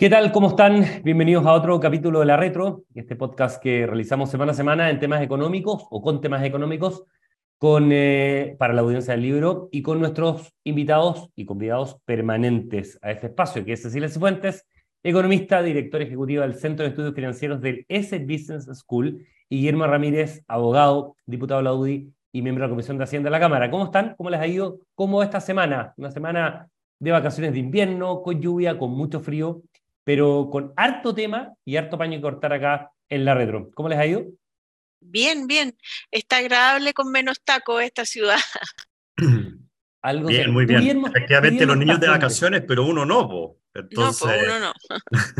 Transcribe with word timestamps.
¿Qué 0.00 0.08
tal? 0.08 0.32
¿Cómo 0.32 0.48
están? 0.48 0.82
Bienvenidos 1.04 1.44
a 1.44 1.52
otro 1.52 1.78
capítulo 1.78 2.20
de 2.20 2.24
La 2.24 2.38
Retro, 2.38 2.84
este 2.94 3.16
podcast 3.16 3.62
que 3.62 3.86
realizamos 3.86 4.30
semana 4.30 4.52
a 4.52 4.54
semana 4.54 4.88
en 4.88 4.98
temas 4.98 5.20
económicos 5.20 5.86
o 5.90 6.00
con 6.00 6.22
temas 6.22 6.42
económicos 6.42 7.04
con, 7.58 7.90
eh, 7.92 8.56
para 8.58 8.72
la 8.72 8.80
audiencia 8.80 9.12
del 9.12 9.20
libro 9.20 9.68
y 9.70 9.82
con 9.82 10.00
nuestros 10.00 10.54
invitados 10.64 11.28
y 11.36 11.44
convidados 11.44 11.98
permanentes 12.06 12.98
a 13.02 13.10
este 13.10 13.26
espacio, 13.26 13.62
que 13.62 13.74
es 13.74 13.82
Cecilia 13.82 14.08
Cifuentes, 14.08 14.66
economista, 15.02 15.62
directora 15.62 16.04
ejecutiva 16.04 16.44
del 16.44 16.54
Centro 16.54 16.84
de 16.84 16.88
Estudios 16.88 17.14
Financieros 17.14 17.60
del 17.60 17.84
S 17.86 18.18
Business 18.20 18.70
School, 18.78 19.26
y 19.50 19.58
Guillermo 19.58 19.86
Ramírez, 19.86 20.42
abogado, 20.48 21.14
diputado 21.26 21.60
de 21.60 21.64
la 21.64 21.74
UDI 21.74 22.10
y 22.32 22.40
miembro 22.40 22.62
de 22.62 22.68
la 22.68 22.72
Comisión 22.72 22.96
de 22.96 23.04
Hacienda 23.04 23.26
de 23.26 23.32
la 23.32 23.40
Cámara. 23.40 23.70
¿Cómo 23.70 23.84
están? 23.84 24.14
¿Cómo 24.16 24.30
les 24.30 24.40
ha 24.40 24.46
ido? 24.46 24.78
¿Cómo 24.94 25.22
esta 25.22 25.40
semana? 25.40 25.92
Una 25.98 26.10
semana 26.10 26.70
de 26.98 27.10
vacaciones 27.10 27.52
de 27.52 27.58
invierno, 27.58 28.22
con 28.22 28.40
lluvia, 28.40 28.78
con 28.78 28.92
mucho 28.92 29.20
frío 29.20 29.62
pero 30.04 30.48
con 30.50 30.72
harto 30.76 31.14
tema 31.14 31.54
y 31.64 31.76
harto 31.76 31.98
paño 31.98 32.18
que 32.18 32.22
cortar 32.22 32.52
acá 32.52 32.90
en 33.08 33.24
la 33.24 33.34
retro. 33.34 33.70
¿Cómo 33.74 33.88
les 33.88 33.98
ha 33.98 34.06
ido? 34.06 34.24
Bien, 35.00 35.46
bien. 35.46 35.76
Está 36.10 36.38
agradable 36.38 36.92
con 36.92 37.10
menos 37.10 37.40
taco 37.42 37.80
esta 37.80 38.04
ciudad. 38.04 38.38
Algo 40.02 40.28
bien, 40.28 40.50
muy 40.50 40.64
bien. 40.64 41.04
Efectivamente, 41.04 41.66
los 41.66 41.76
niños 41.76 42.00
de 42.00 42.08
vacaciones, 42.08 42.62
pero 42.66 42.84
uno 42.84 43.04
no, 43.04 43.28
po. 43.28 43.58
Entonces... 43.74 44.26
No, 44.26 44.56
uno 44.56 44.58
no. 44.60 44.72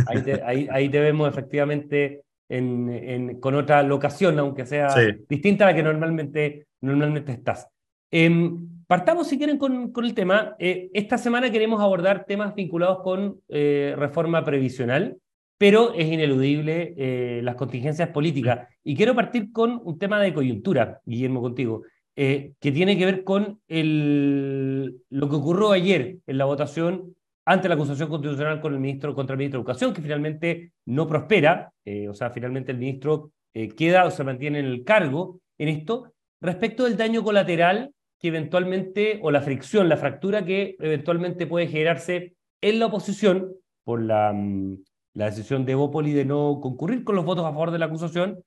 ahí, 0.72 0.88
te, 0.90 1.00
vemos 1.00 1.28
efectivamente 1.28 2.24
en, 2.48 3.40
con 3.40 3.54
otra 3.54 3.82
locación, 3.82 4.38
aunque 4.38 4.66
sea 4.66 4.94
distinta 5.28 5.64
a 5.64 5.70
la 5.70 5.74
que 5.74 5.82
normalmente, 5.82 6.66
normalmente 6.82 7.32
estás. 7.32 7.68
Em, 8.10 8.79
Partamos, 8.90 9.28
si 9.28 9.38
quieren, 9.38 9.56
con, 9.56 9.92
el 10.04 10.14
tema. 10.14 10.56
Eh, 10.58 10.90
esta 10.94 11.16
semana 11.16 11.48
queremos 11.52 11.80
abordar 11.80 12.24
temas 12.24 12.56
vinculados 12.56 13.04
con 13.04 13.40
eh, 13.48 13.94
reforma 13.96 14.44
previsional, 14.44 15.16
pero 15.56 15.94
es 15.94 16.08
ineludible 16.08 16.94
eh, 16.96 17.40
las 17.44 17.54
contingencias 17.54 18.08
políticas. 18.08 18.66
Y 18.82 18.96
quiero 18.96 19.14
partir 19.14 19.52
con 19.52 19.80
un 19.84 19.96
tema 19.96 20.20
de 20.20 20.34
coyuntura, 20.34 21.00
Guillermo, 21.04 21.40
contigo, 21.40 21.84
que 22.16 22.52
tiene 22.60 22.98
que 22.98 23.04
ver 23.06 23.22
con 23.22 23.60
el, 23.68 25.00
lo 25.08 25.28
que 25.28 25.36
ocurrió 25.36 25.70
ayer 25.70 26.16
en 26.26 26.38
la 26.38 26.46
votación 26.46 27.14
ante 27.44 27.68
la 27.68 27.76
acusación 27.76 28.08
constitucional 28.08 28.60
con 28.60 28.74
el 28.74 28.80
ministro, 28.80 29.14
contra 29.14 29.34
el 29.34 29.38
ministro 29.38 29.58
de 29.58 29.62
Educación, 29.62 29.94
que 29.94 30.02
finalmente 30.02 30.72
no 30.86 31.06
prospera, 31.06 31.72
o 32.08 32.12
sea, 32.12 32.30
finalmente 32.30 32.72
el 32.72 32.78
ministro 32.78 33.30
queda 33.76 34.04
o 34.04 34.10
se 34.10 34.24
mantiene 34.24 34.58
en 34.58 34.66
el 34.66 34.82
cargo 34.82 35.38
en 35.58 35.68
esto, 35.68 36.12
respecto 36.40 36.84
del 36.84 36.96
daño 36.96 37.22
colateral 37.22 37.94
que 38.20 38.28
eventualmente, 38.28 39.18
o 39.22 39.30
la 39.30 39.40
fricción, 39.40 39.88
la 39.88 39.96
fractura 39.96 40.44
que 40.44 40.76
eventualmente 40.78 41.46
puede 41.46 41.66
generarse 41.66 42.34
en 42.60 42.78
la 42.78 42.86
oposición 42.86 43.54
por 43.84 44.02
la, 44.02 44.32
mm, 44.32 44.76
la 45.14 45.26
decisión 45.26 45.64
de 45.64 45.74
Bópoli 45.74 46.12
de 46.12 46.24
no 46.24 46.60
concurrir 46.60 47.04
con 47.04 47.16
los 47.16 47.24
votos 47.24 47.44
a 47.44 47.50
favor 47.50 47.70
de 47.70 47.78
la 47.78 47.86
acusación 47.86 48.44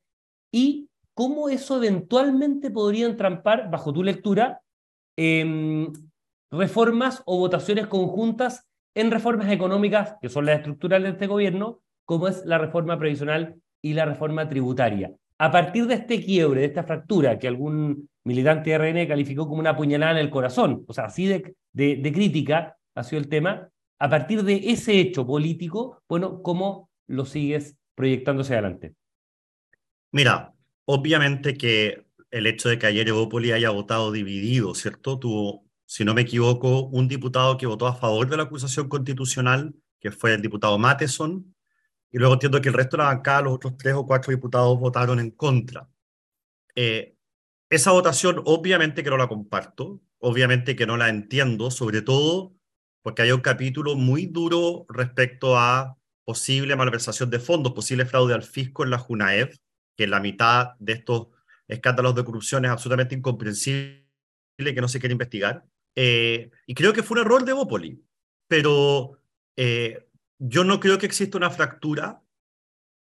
y 0.51 0.89
cómo 1.13 1.49
eso 1.49 1.77
eventualmente 1.77 2.71
podría 2.71 3.07
entrampar, 3.07 3.69
bajo 3.69 3.93
tu 3.93 4.03
lectura, 4.03 4.61
reformas 6.51 7.21
o 7.25 7.37
votaciones 7.37 7.87
conjuntas 7.87 8.67
en 8.95 9.11
reformas 9.11 9.51
económicas, 9.51 10.15
que 10.21 10.29
son 10.29 10.45
las 10.45 10.57
estructurales 10.57 11.05
de 11.05 11.11
este 11.13 11.27
gobierno, 11.27 11.81
como 12.05 12.27
es 12.27 12.45
la 12.45 12.57
reforma 12.57 12.97
previsional 12.97 13.61
y 13.81 13.93
la 13.93 14.05
reforma 14.05 14.47
tributaria. 14.47 15.11
A 15.37 15.51
partir 15.51 15.87
de 15.87 15.95
este 15.95 16.23
quiebre, 16.23 16.61
de 16.61 16.67
esta 16.67 16.83
fractura 16.83 17.39
que 17.39 17.47
algún 17.47 18.09
militante 18.23 18.69
de 18.69 18.77
RN 18.77 19.07
calificó 19.07 19.47
como 19.47 19.59
una 19.59 19.75
puñalada 19.75 20.13
en 20.13 20.17
el 20.19 20.29
corazón, 20.29 20.85
o 20.87 20.93
sea, 20.93 21.05
así 21.05 21.27
de, 21.27 21.55
crítica 22.13 22.77
ha 22.95 23.03
sido 23.03 23.21
el 23.21 23.27
tema, 23.27 23.69
a 23.99 24.09
partir 24.09 24.43
de 24.43 24.55
ese 24.71 24.99
hecho 24.99 25.25
político, 25.25 26.01
bueno, 26.07 26.41
¿cómo 26.41 26.89
lo 27.07 27.25
sigues 27.25 27.75
proyectándose 27.95 28.53
adelante? 28.53 28.93
Mira, 30.11 30.53
obviamente 30.85 31.57
que 31.57 32.05
el 32.29 32.47
hecho 32.47 32.69
de 32.69 32.77
que 32.77 32.87
ayer 32.87 33.07
Evópoli 33.07 33.51
haya 33.51 33.69
votado 33.69 34.11
dividido, 34.11 34.73
¿cierto? 34.75 35.19
Tuvo, 35.19 35.65
si 35.85 36.03
no 36.03 36.13
me 36.13 36.21
equivoco, 36.21 36.85
un 36.85 37.07
diputado 37.07 37.57
que 37.57 37.65
votó 37.65 37.87
a 37.87 37.95
favor 37.95 38.29
de 38.29 38.37
la 38.37 38.43
acusación 38.43 38.89
constitucional, 38.89 39.73
que 39.99 40.11
fue 40.11 40.33
el 40.33 40.41
diputado 40.41 40.77
Mateson, 40.77 41.55
y 42.13 42.19
luego 42.19 42.35
entiendo 42.35 42.61
que 42.61 42.69
el 42.69 42.75
resto 42.75 42.95
de 42.95 43.03
la 43.03 43.09
bancada, 43.09 43.41
los 43.41 43.53
otros 43.55 43.75
tres 43.75 43.95
o 43.95 44.05
cuatro 44.05 44.31
diputados 44.31 44.79
votaron 44.79 45.19
en 45.19 45.31
contra. 45.31 45.89
Eh, 46.75 47.15
esa 47.71 47.91
votación 47.91 48.41
obviamente 48.45 49.03
que 49.03 49.09
no 49.09 49.17
la 49.17 49.27
comparto, 49.27 49.99
obviamente 50.19 50.75
que 50.75 50.85
no 50.85 50.95
la 50.95 51.09
entiendo, 51.09 51.71
sobre 51.71 52.03
todo 52.03 52.53
porque 53.01 53.23
hay 53.23 53.31
un 53.31 53.41
capítulo 53.41 53.95
muy 53.95 54.27
duro 54.27 54.85
respecto 54.89 55.57
a 55.57 55.97
posible 56.23 56.75
malversación 56.75 57.31
de 57.31 57.39
fondos, 57.39 57.73
posible 57.73 58.05
fraude 58.05 58.35
al 58.35 58.43
fisco 58.43 58.83
en 58.83 58.91
la 58.91 58.99
JUNAEV, 58.99 59.57
que 59.97 60.03
en 60.03 60.11
la 60.11 60.19
mitad 60.19 60.75
de 60.79 60.93
estos 60.93 61.29
escándalos 61.67 62.13
de 62.13 62.23
corrupción 62.23 62.63
es 62.63 62.71
absolutamente 62.71 63.15
incomprensible 63.15 64.05
que 64.57 64.81
no 64.81 64.87
se 64.87 64.99
quiera 64.99 65.13
investigar. 65.13 65.65
Eh, 65.95 66.51
y 66.67 66.75
creo 66.75 66.93
que 66.93 67.01
fue 67.01 67.19
un 67.19 67.25
error 67.25 67.43
de 67.43 67.53
Bópoli, 67.53 67.99
pero 68.47 69.19
eh, 69.57 70.07
yo 70.45 70.63
no 70.63 70.79
creo 70.79 70.97
que 70.97 71.05
exista 71.05 71.37
una 71.37 71.49
fractura 71.49 72.23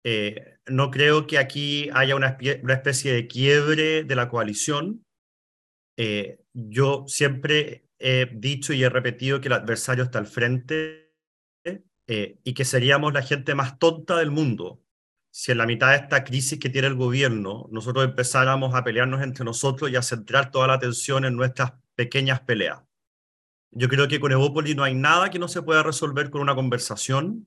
eh, 0.04 0.58
no 0.66 0.90
creo 0.90 1.26
que 1.26 1.38
aquí 1.38 1.88
haya 1.92 2.16
una, 2.16 2.36
especie 2.40 3.12
de 3.12 3.26
quiebre 3.28 4.04
de 4.04 4.16
la 4.16 4.28
coalición. 4.28 5.04
Eh, 5.96 6.40
yo 6.52 7.04
siempre 7.06 7.86
he 7.98 8.28
dicho 8.32 8.72
y 8.72 8.82
he 8.82 8.88
repetido 8.88 9.40
que 9.40 9.48
el 9.48 9.54
adversario 9.54 10.04
está 10.04 10.18
al 10.18 10.26
frente 10.26 11.14
eh, 12.08 12.38
y 12.42 12.54
que 12.54 12.64
seríamos 12.64 13.12
la 13.12 13.22
gente 13.22 13.54
más 13.54 13.78
tonta 13.78 14.16
del 14.16 14.30
mundo 14.30 14.82
si 15.34 15.52
en 15.52 15.58
la 15.58 15.66
mitad 15.66 15.90
de 15.90 15.96
esta 15.96 16.24
crisis 16.24 16.58
que 16.58 16.68
tiene 16.68 16.88
el 16.88 16.96
gobierno 16.96 17.68
nosotros 17.70 18.04
empezáramos 18.04 18.74
a 18.74 18.84
pelearnos 18.84 19.22
entre 19.22 19.44
nosotros 19.44 19.90
y 19.90 19.96
a 19.96 20.02
centrar 20.02 20.50
toda 20.50 20.66
la 20.66 20.74
atención 20.74 21.24
en 21.24 21.36
nuestras 21.36 21.74
pequeñas 21.94 22.40
peleas. 22.40 22.82
Yo 23.72 23.88
creo 23.88 24.06
que 24.06 24.20
con 24.20 24.32
Evópolis 24.32 24.76
no 24.76 24.84
hay 24.84 24.94
nada 24.94 25.30
que 25.30 25.38
no 25.38 25.48
se 25.48 25.62
pueda 25.62 25.82
resolver 25.82 26.30
con 26.30 26.40
una 26.40 26.54
conversación 26.54 27.46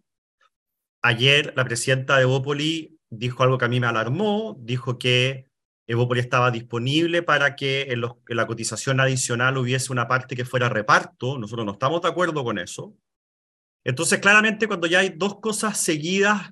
Ayer 1.06 1.54
la 1.56 1.66
presidenta 1.66 2.16
de 2.16 2.24
Evópoli 2.24 2.98
dijo 3.12 3.44
algo 3.44 3.60
que 3.60 3.66
a 3.66 3.68
mí 3.68 3.80
me 3.80 3.86
alarmó, 3.86 4.58
dijo 4.60 4.98
que 4.98 5.46
Evópoli 5.86 6.20
estaba 6.20 6.50
disponible 6.50 7.22
para 7.22 7.56
que 7.56 7.92
en, 7.92 8.02
la 8.30 8.48
cotización 8.48 9.00
adicional 9.00 9.56
hubiese 9.60 9.92
una 9.92 10.08
parte 10.08 10.36
que 10.36 10.46
fuera 10.46 10.68
reparto. 10.68 11.38
Nosotros 11.38 11.64
no 11.64 11.74
estamos 11.74 12.02
de 12.02 12.08
acuerdo 12.08 12.44
con 12.44 12.58
eso. 12.58 12.98
Entonces, 13.84 14.18
claramente, 14.18 14.66
cuando 14.66 14.88
ya 14.88 14.98
hay 14.98 15.10
dos 15.10 15.40
cosas 15.40 15.80
seguidas 15.80 16.50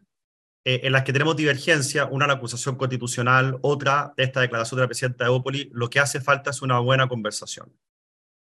eh, 0.66 0.82
en 0.84 0.92
las 0.92 1.04
que 1.04 1.14
tenemos 1.14 1.36
divergencia, 1.36 2.06
una 2.06 2.28
la 2.28 2.34
acusación 2.34 2.76
constitucional, 2.76 3.58
otra 3.64 4.14
esta 4.18 4.42
declaración 4.42 4.78
de 4.78 4.84
la 4.84 4.88
presidenta 4.88 5.24
de 5.24 5.32
Evópoli, 5.32 5.72
lo 5.74 5.90
que 5.90 6.00
hace 6.00 6.22
falta 6.22 6.52
es 6.52 6.62
una 6.62 6.78
buena 6.78 7.08
conversación. 7.08 7.74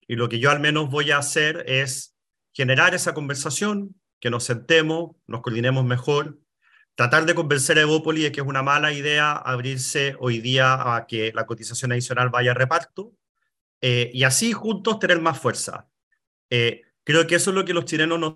Y 0.07 0.15
lo 0.15 0.29
que 0.29 0.39
yo 0.39 0.51
al 0.51 0.59
menos 0.59 0.89
voy 0.89 1.11
a 1.11 1.17
hacer 1.17 1.63
es 1.67 2.15
generar 2.53 2.93
esa 2.93 3.13
conversación, 3.13 3.95
que 4.19 4.29
nos 4.29 4.43
sentemos, 4.45 5.15
nos 5.27 5.41
coordinemos 5.41 5.83
mejor, 5.85 6.39
tratar 6.95 7.25
de 7.25 7.35
convencer 7.35 7.77
a 7.77 7.81
Evópoli 7.81 8.21
de 8.21 8.31
que 8.31 8.41
es 8.41 8.47
una 8.47 8.63
mala 8.63 8.93
idea 8.93 9.31
abrirse 9.33 10.15
hoy 10.19 10.39
día 10.39 10.95
a 10.95 11.07
que 11.07 11.31
la 11.33 11.45
cotización 11.45 11.91
adicional 11.91 12.29
vaya 12.29 12.51
a 12.51 12.53
reparto, 12.53 13.13
eh, 13.81 14.11
y 14.13 14.23
así 14.23 14.53
juntos 14.53 14.99
tener 14.99 15.19
más 15.19 15.39
fuerza. 15.39 15.89
Eh, 16.49 16.83
creo 17.03 17.27
que 17.27 17.35
eso 17.35 17.49
es 17.49 17.55
lo 17.55 17.65
que 17.65 17.73
los 17.73 17.85
chilenos 17.85 18.19
nos 18.19 18.35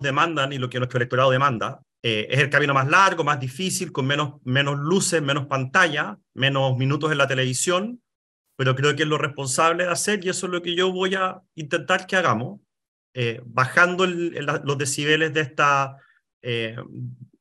demandan 0.00 0.52
y 0.52 0.58
lo 0.58 0.68
que 0.68 0.78
nuestro 0.78 0.98
electorado 0.98 1.30
demanda. 1.30 1.82
Eh, 2.02 2.26
es 2.30 2.40
el 2.40 2.50
camino 2.50 2.74
más 2.74 2.88
largo, 2.88 3.22
más 3.22 3.38
difícil, 3.38 3.92
con 3.92 4.06
menos, 4.06 4.40
menos 4.42 4.76
luces, 4.80 5.22
menos 5.22 5.46
pantalla, 5.46 6.18
menos 6.34 6.76
minutos 6.76 7.12
en 7.12 7.18
la 7.18 7.28
televisión, 7.28 8.02
pero 8.56 8.74
creo 8.74 8.94
que 8.94 9.02
es 9.02 9.08
lo 9.08 9.18
responsable 9.18 9.84
de 9.84 9.90
hacer 9.90 10.24
y 10.24 10.28
eso 10.28 10.46
es 10.46 10.52
lo 10.52 10.62
que 10.62 10.74
yo 10.74 10.92
voy 10.92 11.14
a 11.14 11.42
intentar 11.54 12.06
que 12.06 12.16
hagamos. 12.16 12.60
Eh, 13.14 13.42
bajando 13.44 14.06
los 14.06 14.78
decibeles 14.78 15.34
de, 15.34 15.42
esta, 15.42 15.98
eh, 16.40 16.76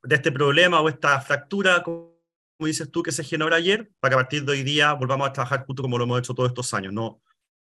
de 0.03 0.15
este 0.15 0.31
problema 0.31 0.81
o 0.81 0.89
esta 0.89 1.21
fractura, 1.21 1.81
como 1.81 2.11
dices 2.59 2.91
tú, 2.91 3.01
que 3.01 3.13
se 3.13 3.23
generó 3.23 3.55
ayer, 3.55 3.89
para 3.99 4.11
que 4.11 4.15
a 4.15 4.23
partir 4.23 4.43
de 4.43 4.51
hoy 4.51 4.63
día 4.63 4.91
volvamos 4.93 5.29
a 5.29 5.33
trabajar 5.33 5.65
justo 5.65 5.81
como 5.81 5.97
lo 5.97 6.03
hemos 6.03 6.19
hecho 6.19 6.33
todos 6.33 6.49
estos 6.49 6.73
años. 6.73 6.91
No, 6.91 7.21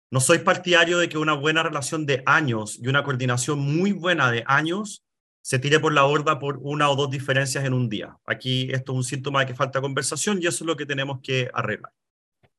no 0.10 0.22
soy 0.22 0.40
partidario 0.40 1.00
de 1.00 1.10
que 1.10 1.18
una 1.18 1.34
buena 1.34 1.64
relación 1.64 2.06
de 2.06 2.24
años 2.26 2.80
y 2.82 2.88
una 2.88 3.04
coordinación 3.04 3.60
muy 3.60 3.92
buena 3.92 4.32
de 4.32 4.44
años 4.48 5.04
se 5.42 5.60
tire 5.60 5.80
por 5.80 5.94
la 5.94 6.04
borda 6.04 6.40
por 6.40 6.60
una 6.62 6.90
o 6.90 6.96
dos 6.96 7.10
diferencias 7.10 7.66
en 7.66 7.74
un 7.74 7.90
día. 7.90 8.18
Aquí 8.26 8.70
esto 8.72 8.94
es 8.94 8.98
un 8.98 9.04
síntoma 9.04 9.42
de 9.42 9.48
que 9.48 9.56
falta 9.56 9.82
conversación 9.82 10.40
y 10.42 10.48
eso 10.48 10.64
es 10.64 10.68
lo 10.68 10.78
que 10.78 10.86
tenemos 10.86 11.20
que 11.22 11.50
arreglar. 11.54 11.92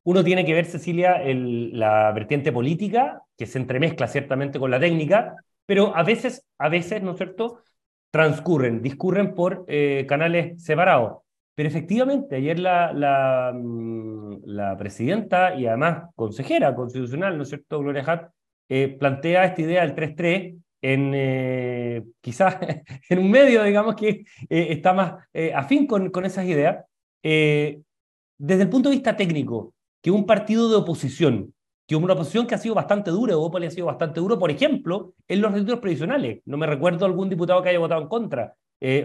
Uno 0.09 0.23
tiene 0.23 0.43
que 0.43 0.55
ver, 0.55 0.65
Cecilia, 0.65 1.21
la 1.23 2.11
vertiente 2.13 2.51
política, 2.51 3.21
que 3.37 3.45
se 3.45 3.59
entremezcla 3.59 4.07
ciertamente 4.07 4.57
con 4.57 4.71
la 4.71 4.79
técnica, 4.79 5.35
pero 5.67 5.95
a 5.95 6.01
veces, 6.01 6.47
a 6.57 6.67
veces, 6.67 7.03
¿no 7.03 7.11
es 7.11 7.17
cierto?, 7.17 7.61
transcurren, 8.09 8.81
discurren 8.81 9.35
por 9.35 9.65
eh, 9.67 10.07
canales 10.09 10.63
separados. 10.63 11.19
Pero 11.53 11.69
efectivamente, 11.69 12.37
ayer 12.37 12.57
la, 12.57 12.91
la, 12.91 13.53
mm, 13.53 14.45
la, 14.45 14.75
presidenta 14.77 15.53
y 15.53 15.67
además 15.67 16.09
consejera 16.15 16.73
constitucional, 16.73 17.37
¿no 17.37 17.43
es 17.43 17.49
cierto?, 17.49 17.77
Gloria 17.79 18.03
Hatt, 18.03 18.31
eh, 18.67 18.97
plantea 18.99 19.45
esta 19.45 19.61
idea 19.61 19.81
del 19.85 19.93
3-3 19.93 20.57
en 20.81 21.11
eh, 21.13 22.03
quizás 22.19 22.57
en 23.09 23.19
un 23.19 23.29
medio, 23.29 23.61
digamos, 23.61 23.93
que 23.93 24.23
eh, 24.49 24.67
está 24.71 24.91
más 24.93 25.23
afín 25.53 25.85
con, 25.85 26.09
con, 26.09 26.25
esas 26.25 26.45
ideas, 26.45 26.83
desde 27.21 28.63
el 28.63 28.69
punto 28.69 28.89
de 28.89 28.95
vista 28.95 29.15
técnico, 29.15 29.75
que 30.01 30.11
un 30.11 30.25
partido 30.25 30.69
de 30.69 30.75
oposición, 30.75 31.53
que 31.87 31.95
una 31.95 32.13
oposición 32.13 32.47
que 32.47 32.55
ha 32.55 32.59
sido 32.59 32.75
bastante 32.75 33.11
dura, 33.11 33.37
Opoli 33.37 33.67
ha 33.67 33.71
sido 33.71 33.87
bastante 33.87 34.19
duro, 34.19 34.37
por 34.37 34.51
ejemplo, 34.51 35.13
en 35.27 35.41
los 35.41 35.51
retiros 35.51 35.79
previsionales. 35.79 36.41
No 36.45 36.57
me 36.57 36.67
recuerdo 36.67 37.05
algún 37.05 37.29
diputado 37.29 37.61
que 37.61 37.69
haya 37.69 37.79
votado 37.79 38.01
en 38.01 38.07
contra 38.07 38.55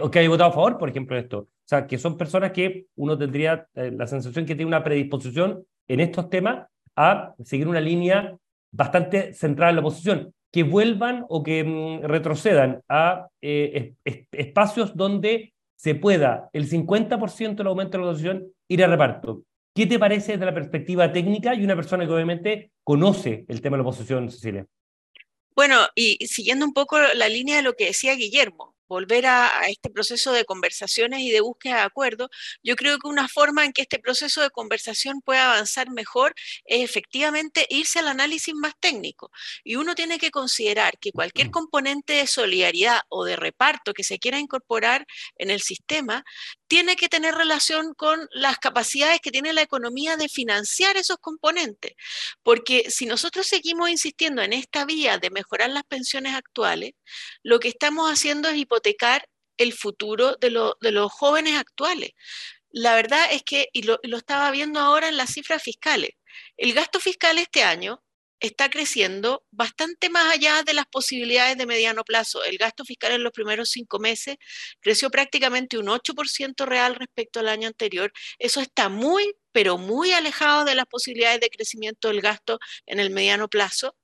o 0.01 0.11
que 0.11 0.19
haya 0.21 0.29
votado 0.29 0.51
a 0.51 0.53
favor, 0.53 0.79
por 0.79 0.89
ejemplo, 0.89 1.17
de 1.17 1.23
esto. 1.23 1.39
O 1.39 1.67
sea, 1.67 1.87
que 1.87 1.99
son 1.99 2.17
personas 2.17 2.53
que 2.53 2.87
uno 2.97 3.19
tendría 3.19 3.67
la 3.75 4.07
sensación 4.07 4.45
que 4.45 4.55
tiene 4.55 4.69
una 4.69 4.85
predisposición 4.85 5.65
en 5.89 6.01
estos 6.01 6.29
temas 6.31 6.67
a 6.95 7.35
seguir 7.43 7.69
una 7.69 7.81
línea 7.81 8.37
bastante 8.71 9.33
centrada 9.35 9.71
en 9.71 9.77
la 9.77 9.83
oposición, 9.83 10.35
que 10.53 10.63
vuelvan 10.63 11.25
o 11.29 11.43
que 11.43 11.65
mm, 11.65 12.03
retrocedan 12.05 12.83
a 12.89 13.29
eh, 13.41 13.95
espacios 14.33 14.97
donde 14.97 15.55
se 15.77 15.95
pueda 15.95 16.49
el 16.53 16.69
50% 16.69 17.57
del 17.57 17.67
aumento 17.67 17.99
de 17.99 18.05
la 18.05 18.11
oposición 18.11 18.47
ir 18.69 18.85
a 18.85 18.87
reparto. 18.87 19.43
¿Qué 19.75 19.87
te 19.87 19.99
parece 19.99 20.33
desde 20.33 20.47
la 20.47 20.55
perspectiva 20.55 21.13
técnica 21.13 21.53
y 21.53 21.65
una 21.65 21.75
persona 21.75 22.07
que 22.07 22.13
obviamente 22.13 22.71
conoce 22.85 23.45
el 23.49 23.61
tema 23.61 23.77
de 23.77 23.83
la 23.83 23.89
oposición, 23.89 24.31
Cecilia? 24.31 24.67
Bueno, 25.57 25.89
y 25.97 26.25
siguiendo 26.29 26.65
un 26.65 26.73
poco 26.73 26.99
la 27.01 27.29
línea 27.29 27.57
de 27.57 27.63
lo 27.63 27.75
que 27.75 27.87
decía 27.87 28.15
Guillermo, 28.15 28.75
volver 28.87 29.27
a, 29.27 29.51
este 29.69 29.91
proceso 29.91 30.33
de 30.33 30.45
conversaciones 30.45 31.21
y 31.21 31.31
de 31.31 31.41
búsqueda 31.41 31.77
de 31.77 31.83
acuerdo, 31.83 32.29
yo 32.63 32.77
creo 32.77 32.99
que 32.99 33.09
una 33.09 33.29
forma 33.29 33.65
en 33.65 33.73
que 33.73 33.83
este 33.83 33.99
proceso 33.99 34.43
de 34.43 34.51
conversación 34.51 35.21
pueda 35.23 35.53
avanzar 35.53 35.91
mejor 35.91 36.35
es 36.65 36.83
efectivamente 36.83 37.67
irse 37.69 37.99
al 37.99 38.09
análisis 38.09 38.55
más 38.55 38.75
técnico. 38.79 39.31
Y 39.65 39.77
uno 39.77 39.95
tiene 39.95 40.19
que 40.19 40.31
considerar 40.31 40.99
que 40.99 41.13
cualquier 41.13 41.51
componente 41.51 42.15
de 42.15 42.27
solidaridad 42.27 43.01
o 43.09 43.25
de 43.25 43.37
reparto 43.37 43.95
que 43.95 44.05
se 44.05 44.19
quiera 44.19 44.39
incorporar 44.39 45.07
en 45.37 45.51
el 45.51 45.61
sistema 45.61 46.25
tiene 46.75 46.97
que 46.97 47.09
tener 47.09 47.37
relación 47.37 47.95
con 47.95 48.29
las 48.33 48.59
capacidades 48.59 49.21
que 49.21 49.31
tiene 49.31 49.53
la 49.53 49.63
economía 49.63 50.17
de 50.17 50.29
financiar 50.29 50.97
esos 50.97 51.19
componentes. 51.19 51.93
Porque 52.43 52.91
si 52.91 53.07
nosotros 53.07 53.47
seguimos 53.47 53.91
insistiendo 53.91 54.43
en 54.43 54.53
esta 54.53 54.85
vía 54.85 55.19
de 55.19 55.31
mejorar 55.31 55.71
las 55.71 55.85
pensiones 55.85 56.35
actuales, 56.35 56.95
lo 57.45 57.61
que 57.61 57.69
estamos 57.69 58.11
haciendo 58.11 58.49
es 58.49 58.57
hipotecar 58.57 59.29
el 59.57 59.73
futuro 59.73 60.35
de, 60.41 60.51
los 60.51 61.13
jóvenes 61.13 61.55
actuales. 61.55 62.11
La 62.71 62.97
verdad 62.97 63.25
es 63.31 63.45
que, 63.45 63.69
y 63.73 63.83
lo, 63.83 64.01
lo 64.03 64.17
estaba 64.17 64.51
viendo 64.51 64.81
ahora 64.81 65.09
en 65.09 65.17
las 65.17 65.33
cifras 65.33 65.63
fiscales, 65.63 66.11
el 66.57 66.75
gasto 66.75 66.99
fiscal 66.99 67.39
este 67.39 67.63
año 67.63 68.03
está 68.47 68.69
creciendo 68.69 69.45
bastante 69.51 70.11
más 70.11 70.33
allá 70.33 70.63
de 70.63 70.75
las 70.75 70.87
posibilidades 70.87 71.57
de 71.57 71.67
mediano 71.67 72.05
plazo. 72.05 72.45
El 72.45 72.59
gasto 72.59 72.85
fiscal 72.85 73.13
en 73.13 73.23
los 73.23 73.33
primeros 73.33 73.71
cinco 73.71 73.99
meses 73.99 74.37
creció 74.81 75.11
prácticamente 75.11 75.79
un 75.79 75.87
8% 75.87 76.67
real 76.67 76.95
respecto 76.95 77.41
al 77.41 77.49
año 77.49 77.69
anterior. 77.69 78.13
Eso 78.39 78.61
está 78.61 78.89
muy, 78.89 79.35
pero 79.53 79.79
muy 79.79 80.13
alejado 80.13 80.65
de 80.65 80.75
las 80.75 80.87
posibilidades 80.87 81.41
de 81.41 81.49
crecimiento 81.51 82.09
del 82.09 82.21
gasto 82.21 82.59
en 82.87 83.01
el 83.01 83.11
mediano 83.11 83.49
plazo 83.49 83.97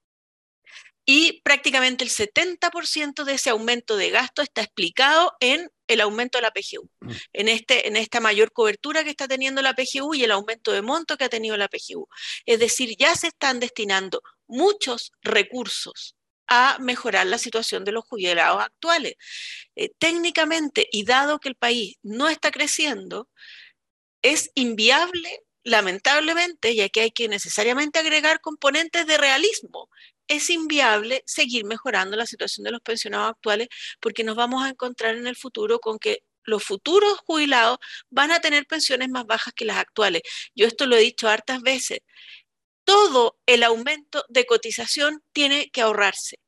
y 1.13 1.43
prácticamente 1.43 2.05
el 2.05 2.11
70% 2.11 3.25
de 3.25 3.35
ese 3.35 3.51
aumento 3.51 3.97
de 3.97 4.11
gasto 4.11 4.43
está 4.43 4.63
explicado 4.63 5.33
en 5.41 5.69
el 5.89 6.03
aumento 6.03 6.39
de 6.39 6.43
la 6.43 6.53
PGU, 6.53 6.89
mm. 7.01 7.11
en, 7.33 7.49
este, 7.49 7.89
en 7.89 7.97
esta 7.97 8.21
mayor 8.21 8.53
cobertura 8.53 9.03
que 9.03 9.11
está 9.11 9.27
teniendo 9.27 9.61
la 9.61 9.75
PGU 9.75 10.15
y 10.15 10.23
el 10.23 10.31
aumento 10.31 10.71
de 10.71 10.83
monto 10.83 11.17
que 11.17 11.25
ha 11.25 11.29
tenido 11.29 11.57
la 11.57 11.67
PGU. 11.67 12.07
Es 12.47 12.61
decir, 12.61 12.95
ya 12.97 13.17
se 13.17 13.27
están 13.27 13.59
destinando 13.59 14.23
muchos 14.47 15.11
recursos 15.21 16.15
a 16.47 16.79
mejorar 16.79 17.27
la 17.27 17.39
situación 17.39 17.85
de 17.85 17.91
los 17.91 18.05
jubilados 18.05 18.63
actuales. 18.63 19.17
Eh, 19.75 19.91
técnicamente, 19.99 20.87
y 20.93 21.03
dado 21.03 21.41
que 21.41 21.49
el 21.49 21.57
país 21.57 21.97
no 22.05 22.29
está 22.29 22.53
creciendo, 22.53 23.29
es 24.23 24.53
inviable 24.55 25.41
lamentablemente, 25.65 26.75
ya 26.75 26.89
que 26.89 27.01
hay 27.01 27.11
que 27.11 27.29
necesariamente 27.29 27.99
agregar 27.99 28.41
componentes 28.41 29.07
de 29.07 29.19
realismo 29.19 29.89
es 30.31 30.49
inviable 30.49 31.25
seguir 31.27 31.65
mejorando 31.65 32.17
la 32.17 32.25
situación 32.25 32.65
de 32.65 32.71
los 32.71 32.81
pensionados 32.81 33.31
actuales 33.31 33.69
porque 34.01 34.25
nos 34.25 34.37
vamos 34.37 34.65
a 34.65 34.71
encontrar 34.71 35.17
en 35.17 35.27
el 35.27 35.37
futuro 35.37 35.81
con 35.81 35.99
que 35.99 36.23
los 36.45 36.63
futuros 36.65 37.19
jubilados 37.27 37.79
van 38.11 38.31
a 38.31 38.41
tener 38.41 38.67
pensiones 38.67 39.09
más 39.11 39.27
bajas 39.27 39.53
que 39.55 39.65
las 39.65 39.79
actuales. 39.79 40.23
Yo 40.55 40.67
esto 40.67 40.87
lo 40.87 40.97
he 40.97 41.01
dicho 41.01 41.29
hartas 41.29 41.63
veces. 41.63 42.01
Todo 42.85 43.39
el 43.47 43.63
aumento 43.65 44.25
de 44.29 44.47
cotización 44.47 45.23
tiene 45.33 45.71
que 45.71 45.83
ahorrarse 45.83 46.39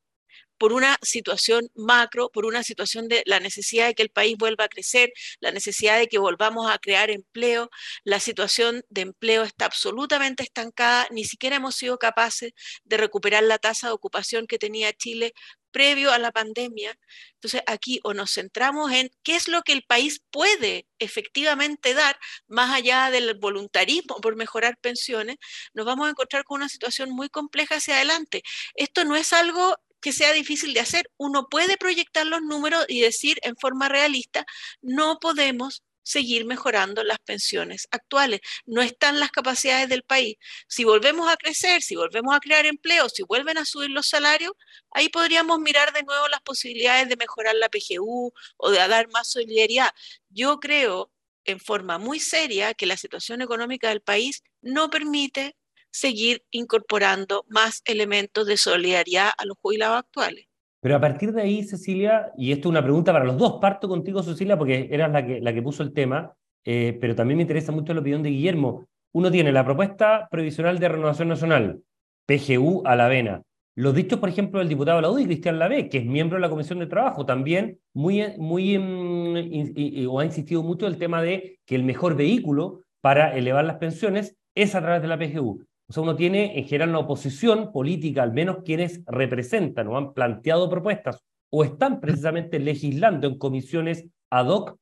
por 0.62 0.72
una 0.72 0.96
situación 1.02 1.68
macro, 1.74 2.30
por 2.30 2.46
una 2.46 2.62
situación 2.62 3.08
de 3.08 3.24
la 3.26 3.40
necesidad 3.40 3.88
de 3.88 3.96
que 3.96 4.04
el 4.04 4.10
país 4.10 4.36
vuelva 4.38 4.66
a 4.66 4.68
crecer, 4.68 5.12
la 5.40 5.50
necesidad 5.50 5.98
de 5.98 6.06
que 6.06 6.18
volvamos 6.18 6.70
a 6.70 6.78
crear 6.78 7.10
empleo. 7.10 7.68
La 8.04 8.20
situación 8.20 8.84
de 8.88 9.00
empleo 9.00 9.42
está 9.42 9.64
absolutamente 9.64 10.44
estancada, 10.44 11.08
ni 11.10 11.24
siquiera 11.24 11.56
hemos 11.56 11.74
sido 11.74 11.98
capaces 11.98 12.52
de 12.84 12.96
recuperar 12.96 13.42
la 13.42 13.58
tasa 13.58 13.88
de 13.88 13.94
ocupación 13.94 14.46
que 14.46 14.56
tenía 14.56 14.92
Chile 14.92 15.34
previo 15.72 16.12
a 16.12 16.18
la 16.18 16.30
pandemia. 16.30 16.96
Entonces, 17.34 17.62
aquí 17.66 17.98
o 18.04 18.14
nos 18.14 18.32
centramos 18.32 18.92
en 18.92 19.10
qué 19.24 19.34
es 19.34 19.48
lo 19.48 19.62
que 19.62 19.72
el 19.72 19.82
país 19.82 20.22
puede 20.30 20.86
efectivamente 21.00 21.92
dar, 21.92 22.20
más 22.46 22.72
allá 22.72 23.10
del 23.10 23.34
voluntarismo 23.34 24.20
por 24.20 24.36
mejorar 24.36 24.78
pensiones, 24.78 25.38
nos 25.74 25.86
vamos 25.86 26.06
a 26.06 26.10
encontrar 26.10 26.44
con 26.44 26.60
una 26.60 26.68
situación 26.68 27.10
muy 27.10 27.28
compleja 27.28 27.76
hacia 27.76 27.96
adelante. 27.96 28.42
Esto 28.76 29.04
no 29.04 29.16
es 29.16 29.32
algo 29.32 29.76
que 30.02 30.12
sea 30.12 30.32
difícil 30.32 30.74
de 30.74 30.80
hacer. 30.80 31.10
Uno 31.16 31.48
puede 31.48 31.78
proyectar 31.78 32.26
los 32.26 32.42
números 32.42 32.84
y 32.88 33.00
decir 33.00 33.38
en 33.42 33.56
forma 33.56 33.88
realista, 33.88 34.44
no 34.82 35.18
podemos 35.20 35.82
seguir 36.02 36.44
mejorando 36.44 37.04
las 37.04 37.18
pensiones 37.20 37.86
actuales. 37.90 38.40
No 38.66 38.82
están 38.82 39.20
las 39.20 39.30
capacidades 39.30 39.88
del 39.88 40.02
país. 40.02 40.36
Si 40.68 40.84
volvemos 40.84 41.30
a 41.30 41.36
crecer, 41.36 41.82
si 41.82 41.96
volvemos 41.96 42.34
a 42.34 42.40
crear 42.40 42.66
empleo, 42.66 43.08
si 43.08 43.22
vuelven 43.22 43.58
a 43.58 43.64
subir 43.64 43.90
los 43.90 44.08
salarios, 44.08 44.52
ahí 44.90 45.08
podríamos 45.08 45.60
mirar 45.60 45.92
de 45.92 46.02
nuevo 46.02 46.28
las 46.28 46.42
posibilidades 46.42 47.08
de 47.08 47.16
mejorar 47.16 47.54
la 47.54 47.68
PGU 47.68 48.32
o 48.56 48.70
de 48.70 48.78
dar 48.88 49.08
más 49.10 49.30
solidaridad. 49.30 49.90
Yo 50.28 50.58
creo 50.58 51.12
en 51.44 51.60
forma 51.60 51.98
muy 51.98 52.20
seria 52.20 52.74
que 52.74 52.86
la 52.86 52.96
situación 52.96 53.42
económica 53.42 53.88
del 53.88 54.00
país 54.00 54.42
no 54.60 54.90
permite 54.90 55.56
seguir 55.92 56.42
incorporando 56.50 57.44
más 57.48 57.82
elementos 57.84 58.46
de 58.46 58.56
solidaridad 58.56 59.30
a 59.36 59.44
los 59.44 59.56
jubilados 59.58 59.98
actuales. 59.98 60.46
Pero 60.80 60.96
a 60.96 61.00
partir 61.00 61.32
de 61.32 61.42
ahí, 61.42 61.62
Cecilia, 61.62 62.32
y 62.36 62.50
esto 62.50 62.68
es 62.68 62.70
una 62.70 62.82
pregunta 62.82 63.12
para 63.12 63.24
los 63.24 63.38
dos, 63.38 63.58
parto 63.60 63.88
contigo, 63.88 64.22
Cecilia, 64.22 64.58
porque 64.58 64.88
eras 64.90 65.12
la 65.12 65.24
que, 65.24 65.40
la 65.40 65.54
que 65.54 65.62
puso 65.62 65.84
el 65.84 65.92
tema, 65.92 66.34
eh, 66.64 66.98
pero 67.00 67.14
también 67.14 67.36
me 67.36 67.42
interesa 67.42 67.70
mucho 67.70 67.94
la 67.94 68.00
opinión 68.00 68.22
de 68.22 68.30
Guillermo. 68.30 68.88
Uno 69.12 69.30
tiene 69.30 69.52
la 69.52 69.64
propuesta 69.64 70.26
previsional 70.28 70.80
de 70.80 70.88
renovación 70.88 71.28
nacional, 71.28 71.82
PGU 72.26 72.82
a 72.84 72.96
la 72.96 73.06
vena. 73.06 73.42
Los 73.74 73.94
dichos, 73.94 74.18
por 74.18 74.28
ejemplo, 74.28 74.58
del 74.58 74.68
diputado 74.68 74.98
de 74.98 75.02
la 75.02 75.10
UDI, 75.10 75.26
Cristian 75.26 75.58
Lavé, 75.58 75.88
que 75.88 75.98
es 75.98 76.04
miembro 76.04 76.36
de 76.36 76.42
la 76.42 76.50
Comisión 76.50 76.78
de 76.78 76.86
Trabajo, 76.86 77.24
también 77.24 77.78
muy, 77.94 78.24
muy, 78.36 78.76
mm, 78.76 80.08
o 80.10 80.20
ha 80.20 80.24
insistido 80.24 80.62
mucho 80.62 80.86
el 80.86 80.98
tema 80.98 81.22
de 81.22 81.60
que 81.64 81.74
el 81.74 81.84
mejor 81.84 82.16
vehículo 82.16 82.82
para 83.00 83.36
elevar 83.36 83.64
las 83.64 83.76
pensiones 83.76 84.36
es 84.54 84.74
a 84.74 84.82
través 84.82 85.00
de 85.00 85.08
la 85.08 85.18
PGU. 85.18 85.64
O 85.92 85.94
sea, 85.94 86.04
uno 86.04 86.16
tiene 86.16 86.58
en 86.58 86.64
general 86.64 86.88
una 86.88 87.00
oposición 87.00 87.70
política, 87.70 88.22
al 88.22 88.32
menos 88.32 88.60
quienes 88.64 89.02
representan 89.04 89.88
o 89.88 89.98
han 89.98 90.14
planteado 90.14 90.70
propuestas 90.70 91.22
o 91.50 91.64
están 91.64 92.00
precisamente 92.00 92.58
legislando 92.58 93.26
en 93.26 93.36
comisiones 93.36 94.06
ad 94.30 94.46
hoc 94.46 94.78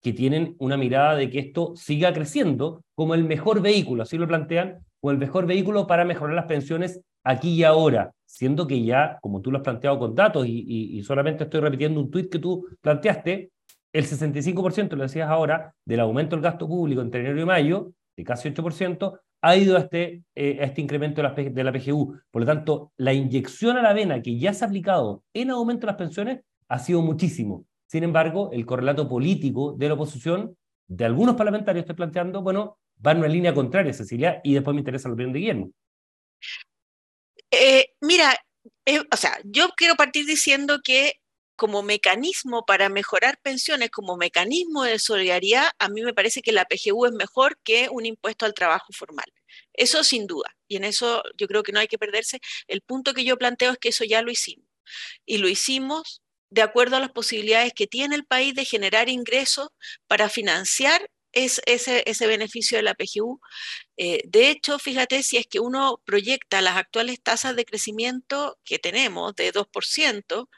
que 0.00 0.12
tienen 0.12 0.54
una 0.60 0.76
mirada 0.76 1.16
de 1.16 1.30
que 1.30 1.40
esto 1.40 1.72
siga 1.74 2.12
creciendo 2.12 2.84
como 2.94 3.16
el 3.16 3.24
mejor 3.24 3.60
vehículo, 3.60 4.04
así 4.04 4.16
lo 4.16 4.28
plantean, 4.28 4.86
o 5.00 5.10
el 5.10 5.18
mejor 5.18 5.46
vehículo 5.46 5.88
para 5.88 6.04
mejorar 6.04 6.36
las 6.36 6.46
pensiones 6.46 7.00
aquí 7.24 7.54
y 7.54 7.64
ahora, 7.64 8.12
siendo 8.24 8.68
que 8.68 8.84
ya, 8.84 9.18
como 9.20 9.40
tú 9.40 9.50
lo 9.50 9.58
has 9.58 9.64
planteado 9.64 9.98
con 9.98 10.14
datos, 10.14 10.46
y, 10.46 11.02
solamente 11.02 11.42
estoy 11.42 11.58
repitiendo 11.60 11.98
un 11.98 12.08
tuit 12.08 12.30
que 12.30 12.38
tú 12.38 12.68
planteaste, 12.80 13.50
el 13.92 14.04
65%, 14.04 14.94
lo 14.94 15.02
decías 15.02 15.28
ahora, 15.28 15.74
del 15.84 15.98
aumento 15.98 16.36
del 16.36 16.44
gasto 16.44 16.68
público 16.68 17.02
entre 17.02 17.22
enero 17.22 17.40
y 17.40 17.46
mayo, 17.46 17.92
de 18.16 18.22
casi 18.22 18.48
8%, 18.48 19.18
ha 19.42 19.56
ido 19.56 19.76
a 19.76 19.80
este, 19.80 20.22
eh, 20.34 20.58
este 20.60 20.80
incremento 20.80 21.20
de 21.20 21.28
la, 21.28 21.34
de 21.34 21.64
la 21.64 21.72
PGU. 21.72 22.18
Por 22.30 22.42
lo 22.42 22.46
tanto, 22.46 22.92
la 22.96 23.12
inyección 23.12 23.76
a 23.76 23.82
la 23.82 23.92
vena 23.92 24.22
que 24.22 24.38
ya 24.38 24.54
se 24.54 24.64
ha 24.64 24.68
aplicado 24.68 25.24
en 25.34 25.50
aumento 25.50 25.82
de 25.82 25.92
las 25.92 25.96
pensiones 25.96 26.40
ha 26.68 26.78
sido 26.78 27.02
muchísimo. 27.02 27.66
Sin 27.86 28.04
embargo, 28.04 28.50
el 28.52 28.64
correlato 28.64 29.08
político 29.08 29.72
de 29.72 29.88
la 29.88 29.94
oposición, 29.94 30.56
de 30.86 31.04
algunos 31.04 31.34
parlamentarios, 31.34 31.82
estoy 31.82 31.96
planteando, 31.96 32.40
bueno, 32.40 32.78
va 33.04 33.12
en 33.12 33.18
una 33.18 33.28
línea 33.28 33.52
contraria, 33.52 33.92
Cecilia, 33.92 34.40
y 34.44 34.54
después 34.54 34.74
me 34.74 34.80
interesa 34.80 35.08
la 35.08 35.14
opinión 35.14 35.32
de 35.32 35.38
Guillermo. 35.40 35.70
Eh, 37.50 37.86
mira, 38.00 38.34
eh, 38.86 39.00
o 39.00 39.16
sea, 39.16 39.38
yo 39.44 39.70
quiero 39.76 39.96
partir 39.96 40.24
diciendo 40.24 40.78
que 40.82 41.14
como 41.62 41.84
mecanismo 41.84 42.64
para 42.66 42.88
mejorar 42.88 43.38
pensiones, 43.40 43.88
como 43.90 44.16
mecanismo 44.16 44.82
de 44.82 44.98
solidaridad, 44.98 45.70
a 45.78 45.88
mí 45.88 46.02
me 46.02 46.12
parece 46.12 46.42
que 46.42 46.50
la 46.50 46.64
PGU 46.64 47.06
es 47.06 47.12
mejor 47.12 47.56
que 47.62 47.86
un 47.88 48.04
impuesto 48.04 48.46
al 48.46 48.52
trabajo 48.52 48.92
formal. 48.92 49.26
Eso 49.72 50.02
sin 50.02 50.26
duda. 50.26 50.56
Y 50.66 50.74
en 50.74 50.82
eso 50.82 51.22
yo 51.38 51.46
creo 51.46 51.62
que 51.62 51.70
no 51.70 51.78
hay 51.78 51.86
que 51.86 51.98
perderse. 51.98 52.40
El 52.66 52.80
punto 52.80 53.14
que 53.14 53.22
yo 53.24 53.36
planteo 53.38 53.70
es 53.70 53.78
que 53.78 53.90
eso 53.90 54.02
ya 54.02 54.22
lo 54.22 54.32
hicimos. 54.32 54.66
y 55.24 55.38
lo 55.38 55.48
hicimos 55.48 56.20
de 56.50 56.62
acuerdo 56.62 56.96
a 56.96 57.00
las 57.00 57.12
posibilidades 57.12 57.72
que 57.74 57.86
tiene 57.86 58.16
el 58.16 58.26
país 58.26 58.54
de 58.56 58.64
generar 58.64 59.08
ingresos 59.08 59.68
para 60.08 60.28
financiar 60.28 61.08
ese, 61.30 61.62
ese, 61.66 62.26
beneficio 62.26 62.76
de 62.76 62.82
la 62.82 62.94
PGU. 62.94 63.40
Eh, 63.96 64.22
de 64.24 64.50
hecho, 64.50 64.80
fíjate, 64.80 65.22
si 65.22 65.36
es 65.36 65.46
que 65.46 65.60
uno 65.60 66.02
proyecta 66.04 66.60
las 66.60 66.76
actuales 66.76 67.22
tasas 67.22 67.54
de 67.54 67.64
crecimiento 67.64 68.58
que 68.64 68.80
tenemos 68.80 69.36
de 69.36 69.52
2% 69.52 70.48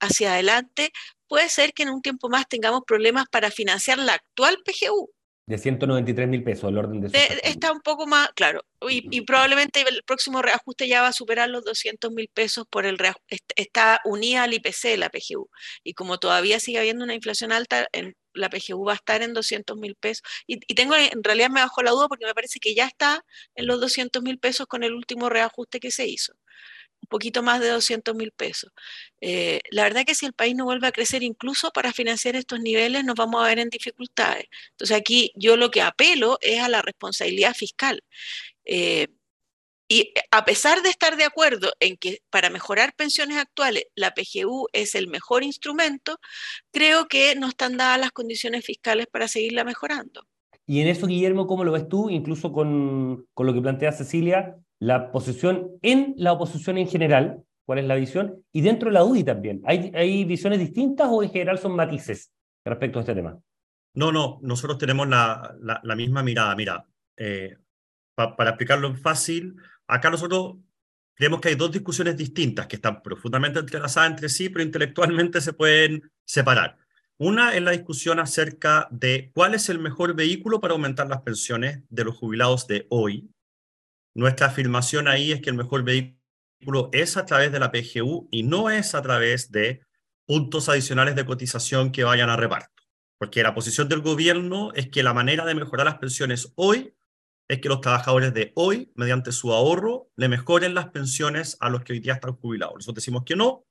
hacia 0.00 0.32
adelante, 0.32 0.92
puede 1.28 1.48
ser 1.48 1.72
que 1.72 1.84
en 1.84 1.90
un 1.90 2.02
tiempo 2.02 2.28
más 2.28 2.48
tengamos 2.48 2.82
problemas 2.86 3.26
para 3.30 3.50
financiar 3.50 3.98
la 3.98 4.14
actual 4.14 4.58
PGU 4.64 5.10
de 5.50 5.58
193 5.58 6.28
mil 6.28 6.44
pesos, 6.44 6.70
el 6.70 6.78
orden 6.78 7.00
de, 7.00 7.10
Está 7.42 7.72
un 7.72 7.80
poco 7.80 8.06
más, 8.06 8.28
claro, 8.36 8.64
y, 8.88 9.20
probablemente 9.22 9.80
el 9.80 10.04
próximo 10.04 10.42
reajuste 10.42 10.86
ya 10.86 11.02
va 11.02 11.08
a 11.08 11.12
superar 11.12 11.50
los 11.50 11.64
200 11.64 12.12
mil 12.12 12.30
pesos 12.32 12.66
por 12.70 12.86
el 12.86 12.98
reajuste, 12.98 13.38
está 13.56 14.00
unida 14.04 14.44
al 14.44 14.54
IPC 14.54 14.96
la 14.96 15.10
PGU, 15.10 15.50
y 15.82 15.94
como 15.94 16.18
todavía 16.18 16.60
sigue 16.60 16.78
habiendo 16.78 17.02
una 17.02 17.16
inflación 17.16 17.50
alta, 17.50 17.88
en, 17.92 18.16
la 18.32 18.48
PGU 18.48 18.84
va 18.84 18.92
a 18.92 18.94
estar 18.94 19.22
en 19.22 19.34
200 19.34 19.76
mil 19.76 19.96
pesos, 19.96 20.22
y, 20.46 20.60
y, 20.68 20.74
tengo, 20.76 20.94
en 20.94 21.24
realidad 21.24 21.50
me 21.50 21.60
bajo 21.60 21.82
la 21.82 21.90
duda 21.90 22.06
porque 22.06 22.26
me 22.26 22.34
parece 22.34 22.60
que 22.60 22.76
ya 22.76 22.86
está 22.86 23.24
en 23.56 23.66
los 23.66 23.80
200 23.80 24.22
mil 24.22 24.38
pesos 24.38 24.68
con 24.68 24.84
el 24.84 24.94
último 24.94 25.28
reajuste 25.28 25.80
que 25.80 25.90
se 25.90 26.06
hizo 26.06 26.34
poquito 27.10 27.42
más 27.42 27.60
de 27.60 27.68
200 27.68 28.14
mil 28.14 28.32
pesos. 28.32 28.72
Eh, 29.20 29.60
la 29.70 29.82
verdad 29.82 30.06
que 30.06 30.14
si 30.14 30.24
el 30.24 30.32
país 30.32 30.56
no 30.56 30.64
vuelve 30.64 30.86
a 30.86 30.92
crecer 30.92 31.22
incluso 31.22 31.70
para 31.72 31.92
financiar 31.92 32.36
estos 32.36 32.60
niveles, 32.60 33.04
nos 33.04 33.16
vamos 33.16 33.42
a 33.42 33.48
ver 33.48 33.58
en 33.58 33.68
dificultades. 33.68 34.46
Entonces 34.70 34.96
aquí 34.96 35.32
yo 35.34 35.58
lo 35.58 35.70
que 35.70 35.82
apelo 35.82 36.38
es 36.40 36.60
a 36.62 36.68
la 36.70 36.80
responsabilidad 36.80 37.54
fiscal. 37.54 38.02
Eh, 38.64 39.08
y 39.92 40.14
a 40.30 40.44
pesar 40.44 40.82
de 40.82 40.88
estar 40.88 41.16
de 41.16 41.24
acuerdo 41.24 41.72
en 41.80 41.96
que 41.96 42.20
para 42.30 42.48
mejorar 42.48 42.94
pensiones 42.94 43.38
actuales 43.38 43.86
la 43.96 44.14
PGU 44.14 44.68
es 44.72 44.94
el 44.94 45.08
mejor 45.08 45.42
instrumento, 45.42 46.18
creo 46.70 47.08
que 47.08 47.34
no 47.34 47.48
están 47.48 47.76
dadas 47.76 47.98
las 47.98 48.12
condiciones 48.12 48.64
fiscales 48.64 49.08
para 49.08 49.26
seguirla 49.26 49.64
mejorando. 49.64 50.22
Y 50.64 50.80
en 50.80 50.86
eso, 50.86 51.08
Guillermo, 51.08 51.48
¿cómo 51.48 51.64
lo 51.64 51.72
ves 51.72 51.88
tú? 51.88 52.08
Incluso 52.08 52.52
con, 52.52 53.26
con 53.34 53.46
lo 53.46 53.52
que 53.52 53.60
plantea 53.60 53.90
Cecilia, 53.90 54.56
la 54.80 55.12
posición 55.12 55.78
en 55.82 56.14
la 56.16 56.32
oposición 56.32 56.78
en 56.78 56.88
general, 56.88 57.44
cuál 57.64 57.78
es 57.78 57.84
la 57.84 57.94
visión, 57.94 58.42
y 58.50 58.62
dentro 58.62 58.88
de 58.88 58.94
la 58.94 59.04
UDI 59.04 59.24
también. 59.24 59.62
¿Hay, 59.64 59.92
hay 59.94 60.24
visiones 60.24 60.58
distintas 60.58 61.06
o 61.10 61.22
en 61.22 61.30
general 61.30 61.58
son 61.58 61.76
matices 61.76 62.32
respecto 62.64 62.98
a 62.98 63.02
este 63.02 63.14
tema? 63.14 63.38
No, 63.94 64.10
no, 64.10 64.40
nosotros 64.42 64.78
tenemos 64.78 65.06
la, 65.08 65.54
la, 65.60 65.96
misma 65.96 66.22
mirada. 66.22 66.54
Mira, 66.56 66.86
eh, 67.16 67.56
para 68.14 68.50
explicarlo 68.50 68.86
en 68.86 68.96
fácil, 68.96 69.56
acá 69.86 70.10
nosotros 70.10 70.56
creemos 71.14 71.40
que 71.40 71.48
hay 71.48 71.54
dos 71.56 71.72
discusiones 71.72 72.16
distintas 72.16 72.66
que 72.66 72.76
están 72.76 73.02
profundamente 73.02 73.58
entrelazadas 73.58 74.10
entre 74.10 74.28
sí, 74.28 74.48
pero 74.48 74.64
intelectualmente 74.64 75.40
se 75.40 75.52
pueden 75.52 76.10
separar. 76.24 76.78
Una 77.18 77.54
es 77.54 77.62
la 77.62 77.72
discusión 77.72 78.18
acerca 78.18 78.88
de 78.90 79.30
cuál 79.34 79.54
es 79.54 79.68
el 79.68 79.78
mejor 79.78 80.14
vehículo 80.14 80.60
para 80.60 80.72
aumentar 80.72 81.06
las 81.08 81.20
pensiones 81.20 81.82
de 81.90 82.04
los 82.04 82.16
jubilados 82.16 82.66
de 82.66 82.86
hoy, 82.88 83.28
nuestra 84.14 84.48
afirmación 84.48 85.08
ahí 85.08 85.32
es 85.32 85.40
que 85.40 85.50
el 85.50 85.56
mejor 85.56 85.84
vehículo 85.84 86.90
es 86.92 87.16
a 87.16 87.26
través 87.26 87.52
de 87.52 87.60
la 87.60 87.70
PGU 87.70 88.28
y 88.30 88.42
no 88.42 88.70
es 88.70 88.94
a 88.94 89.02
través 89.02 89.50
de 89.50 89.82
puntos 90.26 90.68
adicionales 90.68 91.14
de 91.14 91.24
cotización 91.24 91.92
que 91.92 92.04
vayan 92.04 92.30
a 92.30 92.36
reparto. 92.36 92.82
Porque 93.18 93.42
la 93.42 93.54
posición 93.54 93.88
del 93.88 94.00
gobierno 94.00 94.72
es 94.74 94.88
que 94.88 95.02
la 95.02 95.12
manera 95.12 95.44
de 95.44 95.54
mejorar 95.54 95.86
las 95.86 95.98
pensiones 95.98 96.52
hoy 96.56 96.94
es 97.48 97.60
que 97.60 97.68
los 97.68 97.80
trabajadores 97.80 98.32
de 98.32 98.52
hoy, 98.54 98.92
mediante 98.94 99.32
su 99.32 99.52
ahorro, 99.52 100.08
le 100.16 100.28
mejoren 100.28 100.74
las 100.74 100.90
pensiones 100.90 101.56
a 101.60 101.68
los 101.68 101.82
que 101.82 101.92
hoy 101.92 102.00
día 102.00 102.14
están 102.14 102.36
jubilados. 102.36 102.76
Nosotros 102.76 103.02
decimos 103.02 103.24
que 103.26 103.34
no, 103.34 103.66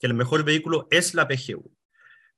que 0.00 0.08
el 0.08 0.14
mejor 0.14 0.42
vehículo 0.42 0.88
es 0.90 1.14
la 1.14 1.28
PGU. 1.28 1.70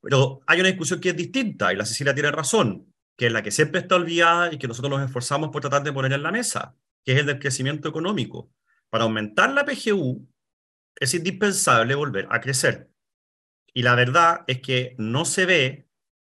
Pero 0.02 0.40
hay 0.46 0.60
una 0.60 0.68
discusión 0.68 1.00
que 1.00 1.10
es 1.10 1.16
distinta, 1.16 1.72
y 1.72 1.76
la 1.76 1.86
Cecilia 1.86 2.12
tiene 2.12 2.30
razón, 2.30 2.92
que 3.16 3.28
es 3.28 3.32
la 3.32 3.42
que 3.42 3.50
siempre 3.50 3.80
está 3.80 3.94
olvidada 3.94 4.52
y 4.52 4.58
que 4.58 4.68
nosotros 4.68 4.90
nos 4.90 5.06
esforzamos 5.06 5.48
por 5.50 5.62
tratar 5.62 5.82
de 5.82 5.92
poner 5.92 6.12
en 6.12 6.22
la 6.22 6.32
mesa, 6.32 6.76
que 7.04 7.12
es 7.12 7.18
el 7.18 7.26
del 7.26 7.38
crecimiento 7.38 7.88
económico. 7.88 8.52
Para 8.90 9.04
aumentar 9.04 9.50
la 9.52 9.64
PGU 9.64 10.28
es 10.96 11.14
indispensable 11.14 11.94
volver 11.94 12.28
a 12.30 12.40
crecer. 12.40 12.90
Y 13.74 13.82
la 13.82 13.94
verdad 13.94 14.44
es 14.46 14.60
que 14.60 14.94
no 14.98 15.24
se 15.24 15.46
ve 15.46 15.88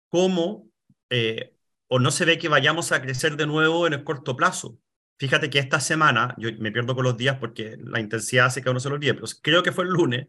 cómo 0.10 0.70
eh, 1.10 1.56
o 1.88 2.00
no 2.00 2.12
se 2.12 2.26
ve 2.26 2.38
que 2.38 2.50
vayamos 2.50 2.92
a 2.92 3.02
crecer 3.02 3.36
de 3.36 3.48
nuevo 3.48 3.88
en 3.88 3.94
el 3.94 4.04
corto 4.04 4.36
plazo. 4.36 4.80
Fíjate 5.18 5.50
que 5.50 5.60
esta 5.60 5.80
semana, 5.80 6.36
yo 6.38 6.50
me 6.60 6.72
pierdo 6.72 6.96
con 6.96 7.04
los 7.04 7.18
días 7.18 7.38
porque 7.40 7.78
la 7.80 8.00
intensidad 8.00 8.46
hace 8.46 8.62
que 8.62 8.70
uno 8.70 8.80
se 8.80 8.90
lo 8.90 8.96
olvide, 8.96 9.16
pero 9.16 9.28
creo 9.42 9.64
que 9.64 9.72
fue 9.72 9.86
el 9.86 9.92
lunes 9.92 10.28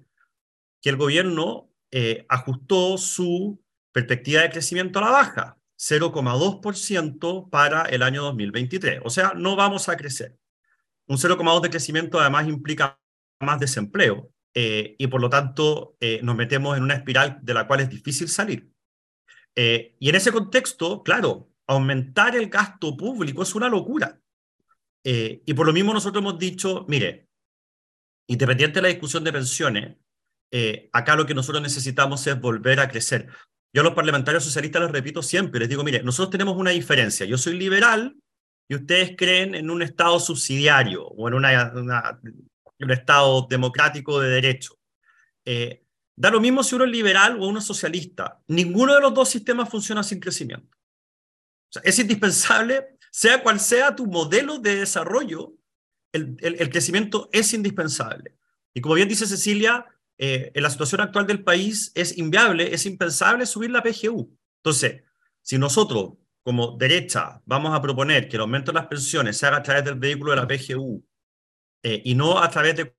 que 0.80 0.90
el 0.90 0.96
gobierno 0.96 1.70
eh, 1.90 2.24
ajustó 2.28 2.96
su 2.98 3.62
perspectiva 3.92 4.42
de 4.42 4.50
crecimiento 4.50 4.98
a 4.98 5.02
la 5.02 5.10
baja. 5.10 5.59
0,2% 5.80 7.48
para 7.48 7.84
el 7.84 8.02
año 8.02 8.22
2023. 8.24 9.00
O 9.02 9.08
sea, 9.08 9.32
no 9.34 9.56
vamos 9.56 9.88
a 9.88 9.96
crecer. 9.96 10.36
Un 11.06 11.16
0,2 11.16 11.62
de 11.62 11.70
crecimiento 11.70 12.20
además 12.20 12.46
implica 12.48 13.00
más 13.40 13.58
desempleo 13.58 14.30
eh, 14.54 14.94
y 14.98 15.06
por 15.06 15.22
lo 15.22 15.30
tanto 15.30 15.96
eh, 15.98 16.20
nos 16.22 16.36
metemos 16.36 16.76
en 16.76 16.82
una 16.82 16.94
espiral 16.94 17.38
de 17.42 17.54
la 17.54 17.66
cual 17.66 17.80
es 17.80 17.88
difícil 17.88 18.28
salir. 18.28 18.70
Eh, 19.56 19.96
y 19.98 20.10
en 20.10 20.14
ese 20.16 20.30
contexto, 20.30 21.02
claro, 21.02 21.50
aumentar 21.66 22.36
el 22.36 22.50
gasto 22.50 22.94
público 22.94 23.42
es 23.42 23.54
una 23.54 23.68
locura. 23.68 24.20
y 25.02 25.54
por 25.54 25.66
lo 25.66 25.72
mismo 25.72 25.94
nosotros 25.94 26.20
hemos 26.20 26.38
dicho, 26.38 26.84
mire, 26.88 27.30
independiente 28.28 28.76
de 28.76 28.82
la 28.82 28.88
discusión 28.88 29.24
de 29.24 29.32
pensiones, 29.32 29.96
acá 30.92 31.16
lo 31.16 31.24
que 31.24 31.32
nosotros 31.34 31.62
necesitamos 31.62 32.26
es 32.26 32.38
volver 32.38 32.80
a 32.80 32.88
crecer. 32.88 33.28
Yo 33.72 33.82
a 33.82 33.84
los 33.84 33.94
parlamentarios 33.94 34.44
socialistas 34.44 34.82
les 34.82 34.90
repito 34.90 35.22
siempre, 35.22 35.60
les 35.60 35.68
digo, 35.68 35.84
mire, 35.84 36.02
nosotros 36.02 36.30
tenemos 36.30 36.56
una 36.56 36.70
diferencia. 36.70 37.24
Yo 37.24 37.38
soy 37.38 37.56
liberal 37.56 38.16
y 38.68 38.74
ustedes 38.74 39.14
creen 39.16 39.54
en 39.54 39.70
un 39.70 39.82
Estado 39.82 40.18
subsidiario 40.18 41.06
o 41.06 41.28
en 41.28 41.34
un 41.34 42.90
Estado 42.90 43.46
democrático 43.48 44.20
de 44.20 44.30
derecho. 44.30 44.78
Eh, 45.44 45.84
da 46.16 46.30
lo 46.30 46.40
mismo 46.40 46.64
si 46.64 46.74
uno 46.74 46.84
es 46.84 46.90
liberal 46.90 47.40
o 47.40 47.46
uno 47.46 47.60
es 47.60 47.64
socialista. 47.64 48.40
Ninguno 48.48 48.94
de 48.94 49.00
los 49.00 49.14
dos 49.14 49.28
sistemas 49.28 49.68
funciona 49.68 50.02
sin 50.02 50.18
crecimiento. 50.18 50.76
Es 51.84 51.98
indispensable, 52.00 52.96
sea 53.12 53.42
cual 53.42 53.60
sea 53.60 53.94
tu 53.94 54.06
modelo 54.06 54.58
de 54.58 54.76
desarrollo, 54.76 55.54
el 56.12 56.70
crecimiento 56.70 57.28
es 57.32 57.54
indispensable. 57.54 58.34
Y 58.74 58.80
como 58.80 58.94
bien 58.94 59.08
dice 59.08 59.26
Cecilia, 59.26 59.86
eh, 60.22 60.52
en 60.54 60.62
la 60.62 60.68
situación 60.68 61.00
actual 61.00 61.26
del 61.26 61.42
país 61.42 61.92
es 61.94 62.18
inviable, 62.18 62.74
es 62.74 62.84
impensable 62.84 63.46
subir 63.46 63.70
la 63.70 63.82
PGU. 63.82 64.36
Entonces, 64.58 65.02
si 65.40 65.56
nosotros 65.56 66.12
como 66.42 66.76
derecha 66.76 67.40
vamos 67.46 67.74
a 67.74 67.80
proponer 67.80 68.28
que 68.28 68.36
el 68.36 68.42
aumento 68.42 68.70
de 68.70 68.80
las 68.80 68.86
pensiones 68.86 69.38
se 69.38 69.46
haga 69.46 69.56
a 69.56 69.62
través 69.62 69.82
del 69.82 69.94
vehículo 69.94 70.32
de 70.32 70.36
la 70.36 70.46
PGU 70.46 71.02
eh, 71.82 72.02
y 72.04 72.14
no 72.14 72.38
a 72.38 72.50
través 72.50 72.76
de 72.76 72.94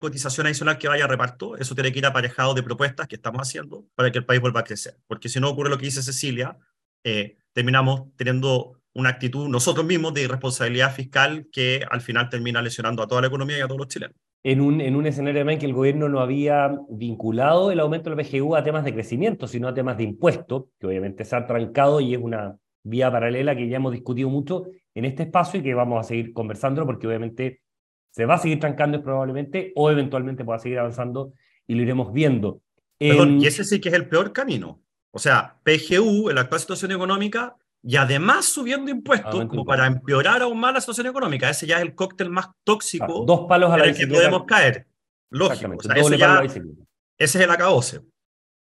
cotización 0.00 0.48
adicional 0.48 0.76
que 0.76 0.88
vaya 0.88 1.04
a 1.04 1.08
reparto, 1.08 1.56
eso 1.56 1.76
tiene 1.76 1.92
que 1.92 2.00
ir 2.00 2.06
aparejado 2.06 2.54
de 2.54 2.64
propuestas 2.64 3.06
que 3.06 3.14
estamos 3.14 3.40
haciendo 3.40 3.86
para 3.94 4.10
que 4.10 4.18
el 4.18 4.26
país 4.26 4.40
vuelva 4.40 4.60
a 4.60 4.64
crecer. 4.64 4.98
Porque 5.06 5.28
si 5.28 5.38
no 5.38 5.50
ocurre 5.50 5.70
lo 5.70 5.78
que 5.78 5.84
dice 5.84 6.02
Cecilia, 6.02 6.58
eh, 7.04 7.36
terminamos 7.52 8.12
teniendo 8.16 8.80
una 8.94 9.10
actitud 9.10 9.48
nosotros 9.48 9.86
mismos 9.86 10.12
de 10.12 10.22
irresponsabilidad 10.22 10.92
fiscal 10.92 11.46
que 11.52 11.86
al 11.88 12.00
final 12.00 12.28
termina 12.28 12.60
lesionando 12.60 13.00
a 13.00 13.06
toda 13.06 13.20
la 13.20 13.28
economía 13.28 13.58
y 13.58 13.60
a 13.60 13.68
todos 13.68 13.78
los 13.78 13.88
chilenos 13.88 14.16
en 14.44 14.60
un, 14.60 14.82
en 14.82 14.94
un 14.94 15.06
escenario 15.06 15.48
en 15.48 15.58
que 15.58 15.64
el 15.64 15.72
gobierno 15.72 16.08
no 16.08 16.20
había 16.20 16.78
vinculado 16.90 17.72
el 17.72 17.80
aumento 17.80 18.10
del 18.10 18.24
PGU 18.24 18.54
a 18.54 18.62
temas 18.62 18.84
de 18.84 18.92
crecimiento, 18.92 19.48
sino 19.48 19.68
a 19.68 19.74
temas 19.74 19.96
de 19.96 20.04
impuestos, 20.04 20.66
que 20.78 20.86
obviamente 20.86 21.24
se 21.24 21.34
ha 21.34 21.46
trancado 21.46 21.98
y 22.00 22.14
es 22.14 22.20
una 22.20 22.56
vía 22.82 23.10
paralela 23.10 23.56
que 23.56 23.66
ya 23.66 23.76
hemos 23.76 23.92
discutido 23.92 24.28
mucho 24.28 24.66
en 24.94 25.06
este 25.06 25.22
espacio 25.22 25.60
y 25.60 25.62
que 25.62 25.72
vamos 25.72 25.98
a 25.98 26.06
seguir 26.06 26.34
conversando 26.34 26.84
porque 26.84 27.06
obviamente 27.06 27.62
se 28.10 28.26
va 28.26 28.34
a 28.34 28.38
seguir 28.38 28.60
trancando 28.60 29.02
probablemente 29.02 29.72
o 29.76 29.90
eventualmente 29.90 30.44
pueda 30.44 30.58
seguir 30.58 30.78
avanzando 30.78 31.32
y 31.66 31.74
lo 31.74 31.82
iremos 31.82 32.12
viendo. 32.12 32.60
Perdón, 32.98 33.40
y 33.40 33.46
ese 33.46 33.64
sí 33.64 33.80
que 33.80 33.88
es 33.88 33.94
el 33.94 34.08
peor 34.08 34.34
camino. 34.34 34.82
O 35.10 35.18
sea, 35.18 35.56
PGU 35.64 36.28
en 36.28 36.34
la 36.34 36.42
actual 36.42 36.60
situación 36.60 36.92
económica 36.92 37.56
y 37.86 37.96
además 37.96 38.46
subiendo 38.46 38.90
impuestos 38.90 39.44
como 39.46 39.64
para 39.64 39.86
empeorar 39.86 40.40
aún 40.40 40.58
más 40.58 40.72
la 40.72 40.80
situación 40.80 41.06
económica. 41.06 41.50
Ese 41.50 41.66
ya 41.66 41.76
es 41.76 41.82
el 41.82 41.94
cóctel 41.94 42.30
más 42.30 42.48
tóxico 42.64 43.24
dos 43.26 43.46
palos 43.46 43.70
a 43.70 43.76
la 43.76 43.84
en 43.84 43.90
el 43.90 43.96
que 43.96 44.06
podemos 44.06 44.44
caer. 44.44 44.86
Lógico. 45.30 45.74
ese 45.82 46.88
es 47.18 47.34
el 47.36 47.50
acabose. 47.50 48.00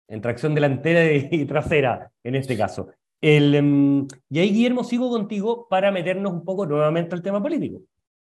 En 0.07 0.21
tracción 0.21 0.55
delantera 0.55 1.05
y 1.13 1.45
trasera, 1.45 2.11
en 2.23 2.35
este 2.35 2.57
caso. 2.57 2.89
El, 3.21 3.53
em, 3.53 4.07
y 4.29 4.39
ahí, 4.39 4.49
Guillermo, 4.49 4.83
sigo 4.83 5.09
contigo 5.11 5.67
para 5.69 5.91
meternos 5.91 6.33
un 6.33 6.43
poco 6.43 6.65
nuevamente 6.65 7.13
al 7.13 7.21
tema 7.21 7.41
político. 7.41 7.81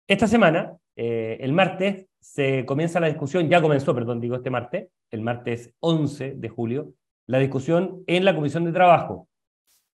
Esta 0.08 0.26
semana, 0.26 0.76
eh, 0.96 1.38
el 1.40 1.52
martes, 1.52 2.06
se 2.20 2.64
comienza 2.66 2.98
la 2.98 3.06
discusión, 3.06 3.48
ya 3.48 3.62
comenzó, 3.62 3.94
perdón, 3.94 4.20
digo 4.20 4.34
este 4.34 4.50
martes, 4.50 4.88
el 5.10 5.22
martes 5.22 5.72
11 5.80 6.34
de 6.36 6.48
julio, 6.48 6.92
la 7.26 7.38
discusión 7.38 8.02
en 8.08 8.24
la 8.24 8.34
Comisión 8.34 8.64
de 8.64 8.72
Trabajo 8.72 9.28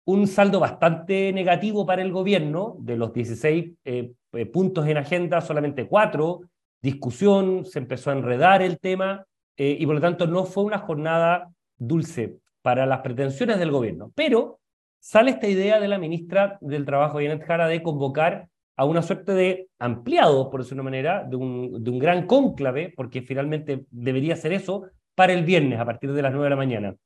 un 0.06 0.26
saldo 0.26 0.60
bastante 0.60 1.32
negativo 1.32 1.84
para 1.84 2.02
el 2.02 2.12
gobierno, 2.12 2.76
de 2.78 2.96
los 2.96 3.12
16 3.12 3.72
eh, 3.84 4.12
eh, 4.32 4.46
puntos 4.46 4.86
en 4.86 4.96
agenda, 4.96 5.40
solamente 5.40 5.86
cuatro, 5.86 6.40
discusión, 6.80 7.64
se 7.64 7.80
empezó 7.80 8.10
a 8.10 8.14
enredar 8.14 8.62
el 8.62 8.78
tema, 8.78 9.24
y 9.58 9.86
por 9.86 9.94
lo 9.94 10.00
tanto 10.02 10.26
no 10.26 10.44
fue 10.44 10.64
una 10.64 10.76
jornada 10.76 11.50
dulce 11.78 12.36
para 12.60 12.84
las 12.84 13.00
pretensiones 13.00 13.58
del 13.58 13.70
gobierno. 13.70 14.12
Pero 14.14 14.60
sale 15.00 15.30
esta 15.30 15.48
idea 15.48 15.80
de 15.80 15.88
la 15.88 15.98
ministra 15.98 16.58
del 16.60 16.84
Trabajo, 16.84 17.20
Janet 17.20 17.42
Jara, 17.42 17.66
de 17.66 17.82
convocar 17.82 18.48
a 18.76 18.84
una 18.84 19.02
suerte 19.02 19.32
de 19.32 19.68
ampliado, 19.78 20.50
por 20.50 20.60
decirlo 20.60 20.82
de 20.82 20.88
una 20.88 20.90
manera, 20.90 21.24
de 21.24 21.36
un, 21.36 21.82
de 21.82 21.90
un 21.90 21.98
gran 21.98 22.26
cónclave, 22.26 22.92
porque 22.94 23.22
finalmente 23.22 23.86
debería 23.90 24.36
ser 24.36 24.52
eso, 24.52 24.84
para 25.14 25.32
el 25.32 25.44
viernes 25.44 25.80
a 25.80 25.84
partir 25.86 26.12
de 26.12 26.22
las 26.22 26.32
9 26.32 26.44
de 26.44 26.50
la 26.50 26.56
mañana. 26.56 26.96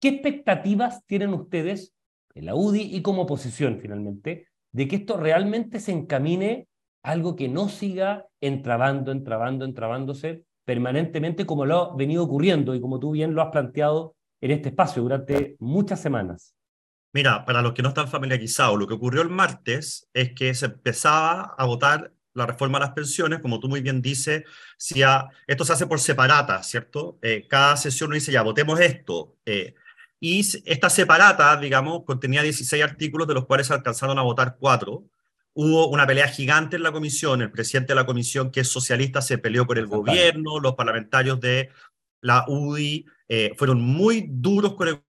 ¿Qué 0.00 0.08
expectativas 0.08 1.04
tienen 1.06 1.34
ustedes 1.34 1.92
la 2.42 2.54
UDI 2.54 2.96
y 2.96 3.02
como 3.02 3.22
oposición 3.22 3.78
finalmente 3.80 4.48
de 4.72 4.88
que 4.88 4.96
esto 4.96 5.16
realmente 5.16 5.80
se 5.80 5.92
encamine 5.92 6.68
a 7.02 7.10
algo 7.12 7.36
que 7.36 7.48
no 7.48 7.68
siga 7.68 8.26
entrabando, 8.40 9.12
entrabando, 9.12 9.64
entrabándose 9.64 10.44
permanentemente 10.64 11.46
como 11.46 11.64
lo 11.64 11.92
ha 11.92 11.96
venido 11.96 12.22
ocurriendo 12.22 12.74
y 12.74 12.80
como 12.80 13.00
tú 13.00 13.12
bien 13.12 13.34
lo 13.34 13.40
has 13.40 13.50
planteado 13.50 14.14
en 14.40 14.50
este 14.50 14.68
espacio 14.68 15.02
durante 15.02 15.56
muchas 15.60 16.00
semanas? 16.00 16.54
Mira, 17.12 17.44
para 17.44 17.62
los 17.62 17.72
que 17.72 17.82
no 17.82 17.88
están 17.88 18.08
familiarizados, 18.08 18.78
lo 18.78 18.86
que 18.86 18.94
ocurrió 18.94 19.22
el 19.22 19.30
martes 19.30 20.08
es 20.12 20.32
que 20.34 20.54
se 20.54 20.66
empezaba 20.66 21.54
a 21.56 21.64
votar 21.64 22.12
la 22.34 22.46
reforma 22.46 22.78
a 22.78 22.82
las 22.82 22.90
pensiones, 22.90 23.40
como 23.40 23.58
tú 23.58 23.68
muy 23.68 23.80
bien 23.80 24.02
dices, 24.02 24.44
si 24.76 25.02
esto 25.46 25.64
se 25.64 25.72
hace 25.72 25.86
por 25.86 26.00
separata, 26.00 26.62
¿cierto? 26.62 27.18
Eh, 27.22 27.46
cada 27.48 27.76
sesión 27.76 28.08
uno 28.08 28.14
dice, 28.14 28.30
ya, 28.30 28.42
votemos 28.42 28.78
esto. 28.78 29.38
Eh, 29.44 29.74
y 30.20 30.40
esta 30.64 30.90
separata, 30.90 31.56
digamos, 31.56 32.04
contenía 32.04 32.42
16 32.42 32.82
artículos, 32.82 33.28
de 33.28 33.34
los 33.34 33.46
cuales 33.46 33.68
se 33.68 33.74
alcanzaron 33.74 34.18
a 34.18 34.22
votar 34.22 34.56
cuatro. 34.58 35.04
Hubo 35.54 35.88
una 35.88 36.06
pelea 36.06 36.28
gigante 36.28 36.76
en 36.76 36.82
la 36.82 36.92
comisión, 36.92 37.42
el 37.42 37.50
presidente 37.50 37.92
de 37.92 37.96
la 37.96 38.06
comisión, 38.06 38.50
que 38.50 38.60
es 38.60 38.68
socialista, 38.68 39.22
se 39.22 39.38
peleó 39.38 39.66
con 39.66 39.78
el 39.78 39.86
gobierno, 39.86 40.60
los 40.60 40.74
parlamentarios 40.74 41.40
de 41.40 41.70
la 42.20 42.44
UDI 42.48 43.06
eh, 43.28 43.54
fueron 43.56 43.80
muy 43.80 44.26
duros 44.28 44.74
con 44.74 44.88
el 44.88 45.02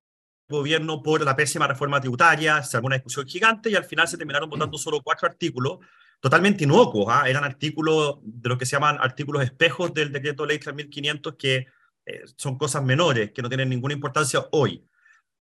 gobierno 0.47 1.01
por 1.01 1.23
la 1.23 1.35
pésima 1.35 1.67
reforma 1.67 2.01
tributaria, 2.01 2.63
se 2.63 2.77
armó 2.77 2.87
una 2.87 2.95
discusión 2.95 3.27
gigante 3.27 3.69
y 3.69 3.75
al 3.75 3.85
final 3.85 4.07
se 4.07 4.17
terminaron 4.17 4.49
votando 4.49 4.77
solo 4.77 5.01
cuatro 5.01 5.27
artículos, 5.27 5.79
totalmente 6.19 6.63
inocuos, 6.63 7.07
¿ah? 7.09 7.29
eran 7.29 7.43
artículos 7.43 8.17
de 8.23 8.49
lo 8.49 8.57
que 8.57 8.65
se 8.65 8.73
llaman 8.75 8.97
artículos 8.99 9.43
espejos 9.43 9.93
del 9.93 10.11
decreto 10.11 10.45
ley 10.45 10.59
3500 10.59 11.35
que 11.35 11.67
eh, 12.05 12.23
son 12.35 12.57
cosas 12.57 12.83
menores, 12.83 13.31
que 13.31 13.41
no 13.41 13.49
tienen 13.49 13.69
ninguna 13.69 13.93
importancia 13.93 14.47
hoy. 14.51 14.83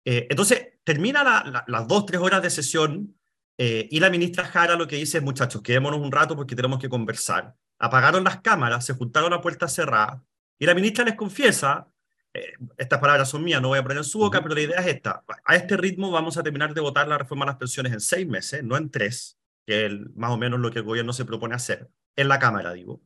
Eh, 0.05 0.27
entonces, 0.31 0.75
termina 0.85 1.65
las 1.67 1.89
dos, 1.89 2.07
tres 2.07 2.21
horas 2.21 2.43
de 2.43 2.51
sesión 2.51 3.17
eh, 3.59 3.89
y 3.91 4.01
la 4.01 4.11
ministra 4.11 4.45
Jara 4.45 4.77
lo 4.77 4.89
que 4.89 4.97
dice 4.97 5.19
es, 5.19 5.25
muchachos, 5.25 5.63
quedémonos 5.63 6.01
un 6.01 6.13
rato 6.13 6.35
porque 6.37 6.57
tenemos 6.57 6.79
que 6.79 6.89
conversar. 6.89 7.55
Apagaron 7.79 8.25
las 8.25 8.41
cámaras, 8.41 8.85
se 8.85 8.95
juntaron 8.95 9.33
a 9.33 9.41
puerta 9.41 9.69
cerrada 9.69 10.25
y 10.59 10.67
la 10.67 10.75
ministra 10.75 11.05
les 11.05 11.15
confiesa 11.15 11.93
eh, 12.35 12.55
estas 12.79 12.99
palabras 12.99 13.29
son 13.29 13.45
mías, 13.45 13.61
no 13.61 13.69
voy 13.69 13.79
a 13.79 13.83
poner 13.83 13.99
en 13.99 14.05
su 14.05 14.19
boca, 14.19 14.43
pero 14.43 14.55
la 14.55 14.63
idea 14.63 14.81
es 14.81 14.87
esta. 14.87 15.23
A 15.45 15.57
este 15.57 15.77
ritmo 15.77 16.11
vamos 16.11 16.37
a 16.39 16.43
terminar 16.43 16.73
de 16.73 16.81
votar 16.81 17.07
la 17.07 17.19
reforma 17.19 17.45
a 17.45 17.49
las 17.49 17.57
pensiones 17.57 17.93
en 17.93 18.01
seis 18.01 18.27
meses, 18.27 18.65
no 18.65 18.77
en 18.77 18.91
tres, 18.91 19.39
que 19.67 19.87
es 19.87 19.93
más 20.15 20.31
o 20.31 20.39
menos 20.39 20.59
lo 20.59 20.71
que 20.71 20.79
el 20.79 20.85
gobierno 20.85 21.13
se 21.13 21.27
propone 21.27 21.55
hacer, 21.55 21.89
en 22.17 22.29
la 22.29 22.39
Cámara, 22.39 22.73
digo. 22.73 23.03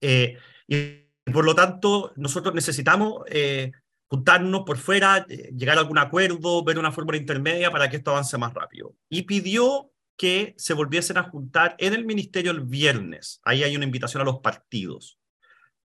Eh, 0.00 0.38
y 0.66 1.06
por 1.32 1.44
lo 1.44 1.54
tanto, 1.54 2.12
nosotros 2.16 2.54
necesitamos 2.54 3.22
eh, 3.28 3.72
juntarnos 4.08 4.62
por 4.64 4.78
fuera, 4.78 5.26
llegar 5.26 5.78
a 5.78 5.80
algún 5.80 5.98
acuerdo, 5.98 6.62
ver 6.64 6.78
una 6.78 6.92
fórmula 6.92 7.18
intermedia 7.18 7.70
para 7.70 7.90
que 7.90 7.96
esto 7.96 8.12
avance 8.12 8.38
más 8.38 8.54
rápido. 8.54 8.94
Y 9.08 9.22
pidió 9.22 9.90
que 10.16 10.54
se 10.56 10.74
volviesen 10.74 11.18
a 11.18 11.24
juntar 11.24 11.74
en 11.78 11.92
el 11.94 12.04
ministerio 12.04 12.50
el 12.50 12.60
viernes. 12.60 13.40
Ahí 13.44 13.62
hay 13.62 13.76
una 13.76 13.84
invitación 13.84 14.22
a 14.22 14.24
los 14.24 14.40
partidos. 14.40 15.18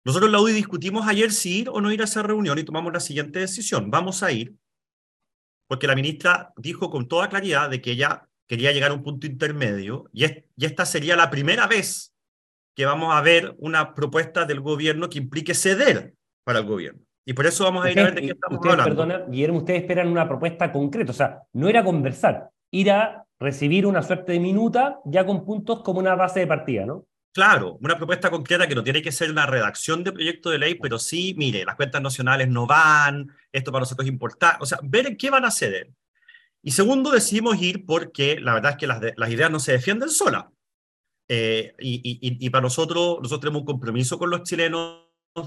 Nosotros 0.05 0.29
en 0.29 0.33
la 0.33 0.41
UDI 0.41 0.53
discutimos 0.53 1.07
ayer 1.09 1.33
si 1.33 1.59
ir 1.59 1.69
o 1.69 1.81
no 1.81 1.91
ir 1.91 2.01
a 2.01 2.05
esa 2.05 2.23
reunión 2.23 2.59
y 2.59 2.65
tomamos 2.65 2.93
la 2.93 3.01
siguiente 3.01 3.41
decisión. 3.41 3.91
Vamos 3.91 4.23
a 4.23 4.31
ir, 4.31 4.55
porque 5.67 5.89
la 5.89 5.97
ministra 5.97 6.53
dijo 6.57 6.91
con 6.91 7.09
toda 7.09 7.29
claridad 7.29 7.69
de 7.69 7.83
que 7.83 7.91
ella 7.91 8.29
quería 8.47 8.73
llegar 8.73 8.93
a 8.93 8.95
un 8.95 9.03
punto 9.03 9.27
intermedio 9.27 10.09
y, 10.13 10.25
esta 10.65 10.87
sería 10.87 11.17
la 11.17 11.29
primera 11.29 11.67
vez 11.67 12.15
que 12.75 12.87
vamos 12.87 13.15
a 13.15 13.21
ver 13.21 13.55
una 13.59 13.95
propuesta 13.95 14.45
del 14.45 14.61
gobierno 14.61 15.09
que 15.09 15.19
implique 15.19 15.55
ceder 15.55 16.15
para 16.45 16.61
el 16.61 16.67
gobierno. 16.67 17.01
Y 17.29 17.35
por 17.35 17.45
eso 17.45 17.65
vamos 17.65 17.85
a 17.85 17.91
ir 17.91 17.99
a 17.99 18.05
ver 18.05 18.15
de 18.15 18.21
qué 18.21 18.31
estamos 18.31 18.59
ustedes, 18.59 18.79
hablando. 18.79 19.03
Perdona, 19.03 19.27
Guillermo, 19.29 19.59
ustedes 19.59 19.81
esperan 19.81 20.09
una 20.09 20.29
propuesta 20.29 20.71
concreta, 20.71 21.11
o 21.11 21.15
sea, 21.15 21.43
no 21.55 21.69
era 21.69 21.83
conversar, 21.83 22.51
ir 22.71 22.93
a 22.93 23.27
recibir 23.41 23.85
una 23.85 24.03
suerte 24.03 24.33
de 24.33 24.41
minuta 24.41 25.01
ya 25.05 25.27
con 25.27 25.45
puntos 25.45 25.83
como 25.83 25.99
una 25.99 26.15
base 26.15 26.41
de 26.41 26.47
partida, 26.47 26.87
¿no? 26.87 27.05
Claro, 27.35 27.79
una 27.83 27.99
propuesta 27.99 28.31
concreta 28.31 28.67
que 28.67 28.77
no 28.77 28.85
tiene 28.85 29.03
que 29.03 29.13
ser 29.13 29.31
una 29.31 29.45
redacción 29.45 30.05
de 30.05 30.13
proyecto 30.13 30.51
de 30.51 30.59
ley, 30.59 30.77
pero 30.77 31.01
sí, 31.01 31.35
mire, 31.37 31.65
las 31.65 31.75
cuentas 31.75 32.01
nacionales 32.01 32.49
no 32.49 32.67
van, 32.67 33.29
esto 33.53 33.73
para 33.73 33.81
nosotros 33.81 34.07
es 34.07 34.13
importante, 34.13 34.59
o 34.61 34.65
sea, 34.65 34.79
ver 34.85 35.09
en 35.09 35.17
qué 35.17 35.29
van 35.29 35.45
a 35.45 35.51
ceder. 35.51 35.91
Y 36.63 36.71
segundo, 36.71 37.11
decidimos 37.11 37.61
ir 37.61 37.85
porque 37.85 38.41
la 38.41 38.55
verdad 38.55 38.73
es 38.73 38.77
que 38.79 38.87
las, 38.87 39.01
las 39.17 39.31
ideas 39.31 39.51
no 39.51 39.59
se 39.59 39.73
defienden 39.73 40.11
solas. 40.11 40.47
Eh, 41.29 41.75
y, 41.81 41.97
y, 41.97 42.47
y, 42.47 42.51
para 42.51 42.63
nosotros, 42.63 43.19
nosotros 43.21 43.41
tenemos 43.41 43.61
un 43.63 43.67
compromiso 43.67 44.17
con 44.17 44.31
los 44.31 44.45
chilenos 44.45 45.03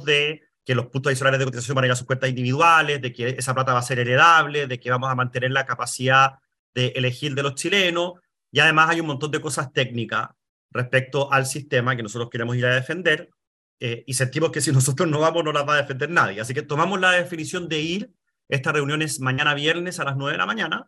de 0.06 0.49
que 0.70 0.76
los 0.76 0.86
puntos 0.86 1.10
adicionales 1.10 1.40
de 1.40 1.46
cotización 1.46 1.74
van 1.74 1.86
a 1.86 1.88
ir 1.88 1.94
a 1.94 1.96
sus 1.96 2.06
cuentas 2.06 2.30
individuales, 2.30 3.02
de 3.02 3.12
que 3.12 3.30
esa 3.30 3.56
plata 3.56 3.74
va 3.74 3.80
a 3.80 3.82
ser 3.82 3.98
heredable, 3.98 4.68
de 4.68 4.80
que 4.80 4.92
vamos 4.92 5.10
a 5.10 5.16
mantener 5.16 5.50
la 5.50 5.66
capacidad 5.66 6.34
de 6.76 6.90
elegir 6.90 7.34
de 7.34 7.42
los 7.42 7.56
chilenos. 7.56 8.20
Y 8.52 8.60
además 8.60 8.92
hay 8.92 9.00
un 9.00 9.08
montón 9.08 9.32
de 9.32 9.42
cosas 9.42 9.74
técnicas 9.74 10.30
respecto 10.70 11.34
al 11.34 11.48
sistema 11.48 11.96
que 11.96 12.04
nosotros 12.04 12.30
queremos 12.30 12.56
ir 12.56 12.68
a 12.68 12.76
defender 12.76 13.32
eh, 13.80 14.04
y 14.06 14.14
sentimos 14.14 14.52
que 14.52 14.62
si 14.62 14.72
nosotros 14.80 15.10
no 15.10 15.22
vamos 15.22 15.44
no 15.44 15.52
las 15.52 15.68
va 15.68 15.74
a 15.74 15.78
defender 15.78 16.12
nadie. 16.12 16.40
Así 16.40 16.54
que 16.54 16.62
tomamos 16.62 17.00
la 17.00 17.14
definición 17.14 17.68
de 17.68 17.80
ir. 17.80 18.12
Esta 18.48 18.72
reunión 18.72 19.02
es 19.02 19.20
mañana 19.20 19.56
viernes 19.56 20.00
a 20.00 20.04
las 20.04 20.18
9 20.18 20.34
de 20.34 20.38
la 20.38 20.46
mañana 20.46 20.86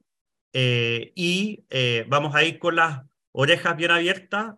eh, 0.53 1.11
y 1.15 1.65
eh, 1.71 2.05
vamos 2.07 2.35
a 2.35 2.43
ir 2.43 2.59
con 2.59 2.75
las 2.75 3.01
orejas 3.31 3.75
bien 3.77 3.89
abiertas 3.89 4.57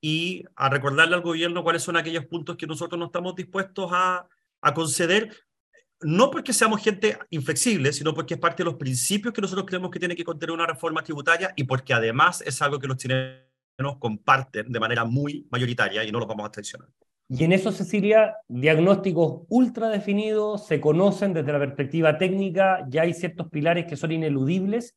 y 0.00 0.44
a 0.56 0.70
recordarle 0.70 1.16
al 1.16 1.20
gobierno 1.20 1.62
cuáles 1.62 1.82
son 1.82 1.98
aquellos 1.98 2.24
puntos 2.24 2.56
que 2.56 2.66
nosotros 2.66 2.98
no 2.98 3.06
estamos 3.06 3.34
dispuestos 3.34 3.90
a, 3.92 4.26
a 4.60 4.74
conceder, 4.74 5.34
no 6.00 6.30
porque 6.30 6.52
seamos 6.52 6.82
gente 6.82 7.18
inflexible, 7.30 7.92
sino 7.92 8.14
porque 8.14 8.34
es 8.34 8.40
parte 8.40 8.62
de 8.62 8.70
los 8.70 8.76
principios 8.76 9.34
que 9.34 9.40
nosotros 9.40 9.66
creemos 9.66 9.90
que 9.90 9.98
tiene 9.98 10.14
que 10.14 10.24
contener 10.24 10.54
una 10.54 10.66
reforma 10.66 11.02
tributaria 11.02 11.52
y 11.56 11.64
porque 11.64 11.92
además 11.92 12.42
es 12.42 12.60
algo 12.62 12.78
que 12.78 12.86
los 12.86 12.96
chilenos 12.96 13.42
nos 13.78 13.98
comparten 13.98 14.70
de 14.70 14.80
manera 14.80 15.04
muy 15.04 15.46
mayoritaria 15.50 16.04
y 16.04 16.12
no 16.12 16.18
los 16.18 16.28
vamos 16.28 16.46
a 16.46 16.50
traicionar. 16.50 16.88
Y 17.30 17.44
en 17.44 17.52
eso, 17.52 17.70
Cecilia, 17.72 18.36
diagnósticos 18.48 19.42
ultra 19.48 19.90
definidos, 19.90 20.66
se 20.66 20.80
conocen 20.80 21.34
desde 21.34 21.52
la 21.52 21.58
perspectiva 21.58 22.16
técnica, 22.16 22.86
ya 22.88 23.02
hay 23.02 23.12
ciertos 23.12 23.48
pilares 23.50 23.84
que 23.86 23.96
son 23.96 24.12
ineludibles. 24.12 24.96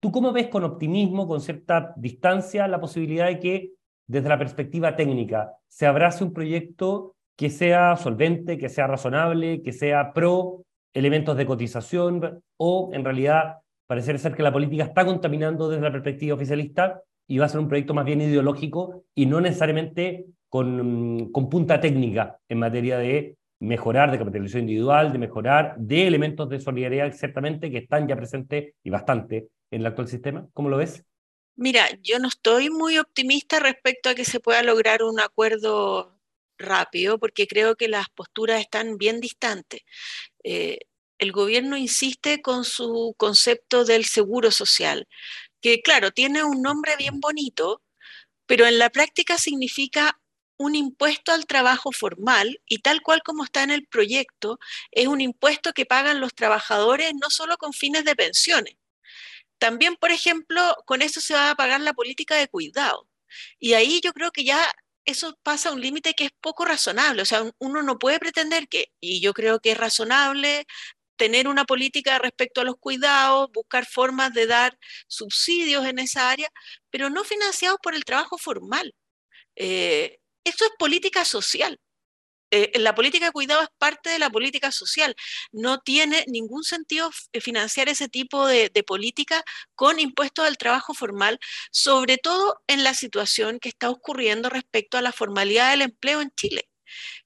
¿Tú 0.00 0.12
cómo 0.12 0.32
ves 0.32 0.48
con 0.48 0.62
optimismo, 0.62 1.26
con 1.26 1.40
cierta 1.40 1.92
distancia, 1.96 2.68
la 2.68 2.80
posibilidad 2.80 3.26
de 3.26 3.40
que 3.40 3.72
desde 4.06 4.28
la 4.28 4.38
perspectiva 4.38 4.94
técnica 4.94 5.52
se 5.66 5.86
abrace 5.86 6.22
un 6.22 6.32
proyecto 6.32 7.16
que 7.36 7.50
sea 7.50 7.96
solvente, 7.96 8.58
que 8.58 8.68
sea 8.68 8.86
razonable, 8.86 9.62
que 9.62 9.72
sea 9.72 10.12
pro 10.12 10.64
elementos 10.92 11.36
de 11.36 11.46
cotización 11.46 12.42
o 12.56 12.90
en 12.92 13.04
realidad 13.04 13.58
parece 13.86 14.16
ser 14.18 14.34
que 14.34 14.42
la 14.42 14.52
política 14.52 14.84
está 14.84 15.04
contaminando 15.04 15.68
desde 15.68 15.82
la 15.82 15.92
perspectiva 15.92 16.36
oficialista 16.36 17.02
y 17.26 17.38
va 17.38 17.46
a 17.46 17.48
ser 17.48 17.60
un 17.60 17.68
proyecto 17.68 17.94
más 17.94 18.04
bien 18.04 18.20
ideológico 18.20 19.04
y 19.14 19.26
no 19.26 19.40
necesariamente 19.40 20.26
con, 20.48 21.30
con 21.32 21.48
punta 21.48 21.80
técnica 21.80 22.38
en 22.48 22.58
materia 22.58 22.98
de 22.98 23.36
mejorar 23.60 24.10
de 24.10 24.18
capitalización 24.18 24.62
individual, 24.62 25.12
de 25.12 25.18
mejorar 25.18 25.74
de 25.78 26.06
elementos 26.06 26.48
de 26.48 26.60
solidaridad 26.60 27.06
exactamente 27.06 27.70
que 27.70 27.78
están 27.78 28.06
ya 28.06 28.16
presentes 28.16 28.74
y 28.82 28.90
bastante 28.90 29.48
en 29.70 29.80
el 29.80 29.86
actual 29.86 30.08
sistema. 30.08 30.46
¿Cómo 30.52 30.68
lo 30.68 30.76
ves? 30.76 31.04
Mira, 31.56 31.82
yo 32.02 32.18
no 32.18 32.28
estoy 32.28 32.68
muy 32.68 32.98
optimista 32.98 33.60
respecto 33.60 34.10
a 34.10 34.14
que 34.14 34.24
se 34.24 34.40
pueda 34.40 34.62
lograr 34.62 35.02
un 35.02 35.20
acuerdo 35.20 36.13
rápido, 36.58 37.18
porque 37.18 37.46
creo 37.46 37.76
que 37.76 37.88
las 37.88 38.08
posturas 38.10 38.60
están 38.60 38.98
bien 38.98 39.20
distantes. 39.20 39.82
Eh, 40.44 40.78
el 41.18 41.32
gobierno 41.32 41.76
insiste 41.76 42.42
con 42.42 42.64
su 42.64 43.14
concepto 43.16 43.84
del 43.84 44.04
seguro 44.04 44.50
social, 44.50 45.08
que 45.60 45.80
claro, 45.82 46.10
tiene 46.10 46.44
un 46.44 46.62
nombre 46.62 46.96
bien 46.96 47.20
bonito, 47.20 47.82
pero 48.46 48.66
en 48.66 48.78
la 48.78 48.90
práctica 48.90 49.38
significa 49.38 50.20
un 50.56 50.74
impuesto 50.76 51.32
al 51.32 51.46
trabajo 51.46 51.90
formal 51.92 52.60
y 52.66 52.78
tal 52.78 53.02
cual 53.02 53.22
como 53.24 53.44
está 53.44 53.62
en 53.62 53.70
el 53.70 53.86
proyecto, 53.86 54.58
es 54.92 55.06
un 55.08 55.20
impuesto 55.20 55.72
que 55.72 55.86
pagan 55.86 56.20
los 56.20 56.34
trabajadores 56.34 57.12
no 57.20 57.30
solo 57.30 57.56
con 57.56 57.72
fines 57.72 58.04
de 58.04 58.16
pensiones. 58.16 58.76
También, 59.58 59.96
por 59.96 60.10
ejemplo, 60.12 60.76
con 60.86 61.02
eso 61.02 61.20
se 61.20 61.34
va 61.34 61.50
a 61.50 61.56
pagar 61.56 61.80
la 61.80 61.94
política 61.94 62.36
de 62.36 62.48
cuidado. 62.48 63.08
Y 63.58 63.74
ahí 63.74 64.00
yo 64.02 64.12
creo 64.12 64.30
que 64.30 64.44
ya 64.44 64.70
eso 65.04 65.38
pasa 65.42 65.70
a 65.70 65.72
un 65.72 65.80
límite 65.80 66.14
que 66.14 66.26
es 66.26 66.30
poco 66.40 66.64
razonable. 66.64 67.22
O 67.22 67.24
sea, 67.24 67.44
uno 67.58 67.82
no 67.82 67.98
puede 67.98 68.18
pretender 68.18 68.68
que, 68.68 68.86
y 69.00 69.20
yo 69.20 69.32
creo 69.34 69.60
que 69.60 69.72
es 69.72 69.78
razonable 69.78 70.66
tener 71.16 71.48
una 71.48 71.64
política 71.64 72.18
respecto 72.18 72.60
a 72.60 72.64
los 72.64 72.76
cuidados, 72.78 73.50
buscar 73.52 73.86
formas 73.86 74.32
de 74.34 74.46
dar 74.46 74.78
subsidios 75.08 75.86
en 75.86 75.98
esa 76.00 76.30
área, 76.30 76.48
pero 76.90 77.10
no 77.10 77.24
financiados 77.24 77.78
por 77.82 77.94
el 77.94 78.04
trabajo 78.04 78.38
formal. 78.38 78.94
Eh, 79.56 80.18
eso 80.44 80.64
es 80.64 80.72
política 80.78 81.24
social. 81.24 81.78
Eh, 82.54 82.78
la 82.78 82.94
política 82.94 83.26
de 83.26 83.32
cuidado 83.32 83.62
es 83.62 83.68
parte 83.78 84.10
de 84.10 84.20
la 84.20 84.30
política 84.30 84.70
social. 84.70 85.16
No 85.50 85.80
tiene 85.80 86.24
ningún 86.28 86.62
sentido 86.62 87.10
eh, 87.32 87.40
financiar 87.40 87.88
ese 87.88 88.08
tipo 88.08 88.46
de, 88.46 88.70
política 88.86 89.42
con 89.74 89.98
impuestos 89.98 90.46
al 90.46 90.56
trabajo 90.56 90.94
formal, 90.94 91.40
sobre 91.72 92.16
todo 92.16 92.62
en 92.68 92.84
la 92.84 92.94
situación 92.94 93.58
que 93.58 93.70
está 93.70 93.90
ocurriendo 93.90 94.50
respecto 94.50 94.98
a 94.98 95.02
la 95.02 95.10
formalidad 95.10 95.72
del 95.72 95.82
empleo 95.82 96.20
en 96.20 96.30
Chile. 96.36 96.68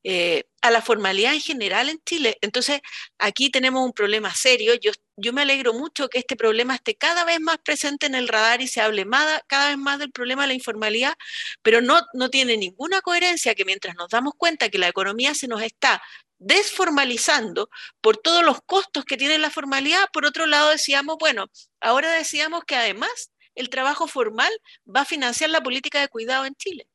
Eh, 0.03 0.45
a 0.63 0.71
la 0.71 0.81
formalidad 0.81 1.35
en 1.35 1.41
general 1.43 1.91
en 1.91 2.01
Chile. 2.07 2.39
Entonces, 2.41 2.81
aquí 3.19 3.51
tenemos 3.51 3.85
un 3.85 3.93
problema 3.93 4.35
serio. 4.35 4.75
Yo, 4.75 4.93
yo 5.19 5.33
me 5.33 5.43
alegro 5.43 5.75
mucho 5.75 6.09
que 6.09 6.19
este 6.19 6.37
problema 6.37 6.77
esté 6.77 6.97
cada 6.97 7.25
vez 7.25 7.41
más 7.41 7.59
presente 7.59 8.07
en 8.07 8.15
el 8.15 8.29
radar 8.29 8.63
y 8.63 8.69
se 8.69 8.81
hable 8.81 9.07
cada 9.47 9.69
vez 9.69 9.79
más 9.79 9.99
del 9.99 10.13
problema 10.13 10.43
de 10.43 10.49
la 10.49 10.55
informalidad, 10.55 11.15
pero 11.63 11.81
no, 11.81 12.01
no 12.15 12.31
tiene 12.31 12.57
ninguna 12.57 13.01
coherencia 13.01 13.55
que 13.55 13.65
mientras 13.65 13.97
nos 13.97 14.09
damos 14.09 14.35
cuenta 14.37 14.69
que 14.69 14.79
la 14.79 14.89
economía 14.89 15.35
se 15.35 15.49
nos 15.49 15.63
está 15.63 16.01
desformalizando 16.39 17.69
por 18.01 18.17
todos 18.17 18.45
los 18.45 18.61
costos 18.63 19.05
que 19.05 19.17
tiene 19.17 19.39
la 19.39 19.51
formalidad, 19.51 20.09
por 20.13 20.25
otro 20.25 20.47
lado 20.47 20.71
decíamos, 20.71 21.17
bueno, 21.19 21.47
ahora 21.81 22.13
decíamos 22.13 22.65
que 22.65 22.77
además 22.77 23.33
el 23.57 23.71
trabajo 23.71 24.07
formal 24.07 24.53
va 24.87 25.01
a 25.01 25.05
financiar 25.05 25.51
la 25.51 25.63
política 25.63 26.01
de 26.01 26.09
cuidado 26.09 26.45
en 26.45 26.55
Chile. 26.55 26.89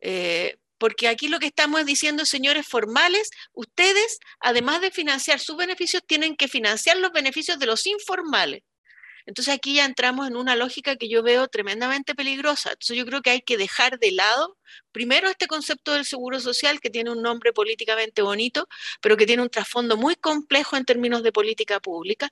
Eh, 0.00 0.56
porque 0.82 1.06
aquí 1.06 1.28
lo 1.28 1.38
que 1.38 1.46
estamos 1.46 1.86
diciendo, 1.86 2.26
señores 2.26 2.66
formales, 2.66 3.30
ustedes, 3.52 4.18
además 4.40 4.80
de 4.80 4.90
financiar 4.90 5.38
sus 5.38 5.56
beneficios, 5.56 6.02
tienen 6.04 6.34
que 6.34 6.48
financiar 6.48 6.96
los 6.96 7.12
beneficios 7.12 7.60
de 7.60 7.66
los 7.66 7.86
informales. 7.86 8.64
Entonces 9.24 9.54
aquí 9.54 9.74
ya 9.74 9.84
entramos 9.84 10.26
en 10.26 10.34
una 10.34 10.56
lógica 10.56 10.96
que 10.96 11.08
yo 11.08 11.22
veo 11.22 11.46
tremendamente 11.46 12.16
peligrosa. 12.16 12.70
Entonces 12.70 12.96
yo 12.96 13.06
creo 13.06 13.22
que 13.22 13.30
hay 13.30 13.42
que 13.42 13.56
dejar 13.56 14.00
de 14.00 14.10
lado 14.10 14.58
primero 14.90 15.28
este 15.28 15.46
concepto 15.46 15.92
del 15.92 16.04
seguro 16.04 16.40
social, 16.40 16.80
que 16.80 16.90
tiene 16.90 17.12
un 17.12 17.22
nombre 17.22 17.52
políticamente 17.52 18.20
bonito, 18.20 18.66
pero 19.00 19.16
que 19.16 19.24
tiene 19.24 19.42
un 19.42 19.50
trasfondo 19.50 19.96
muy 19.96 20.16
complejo 20.16 20.76
en 20.76 20.84
términos 20.84 21.22
de 21.22 21.30
política 21.30 21.78
pública, 21.78 22.28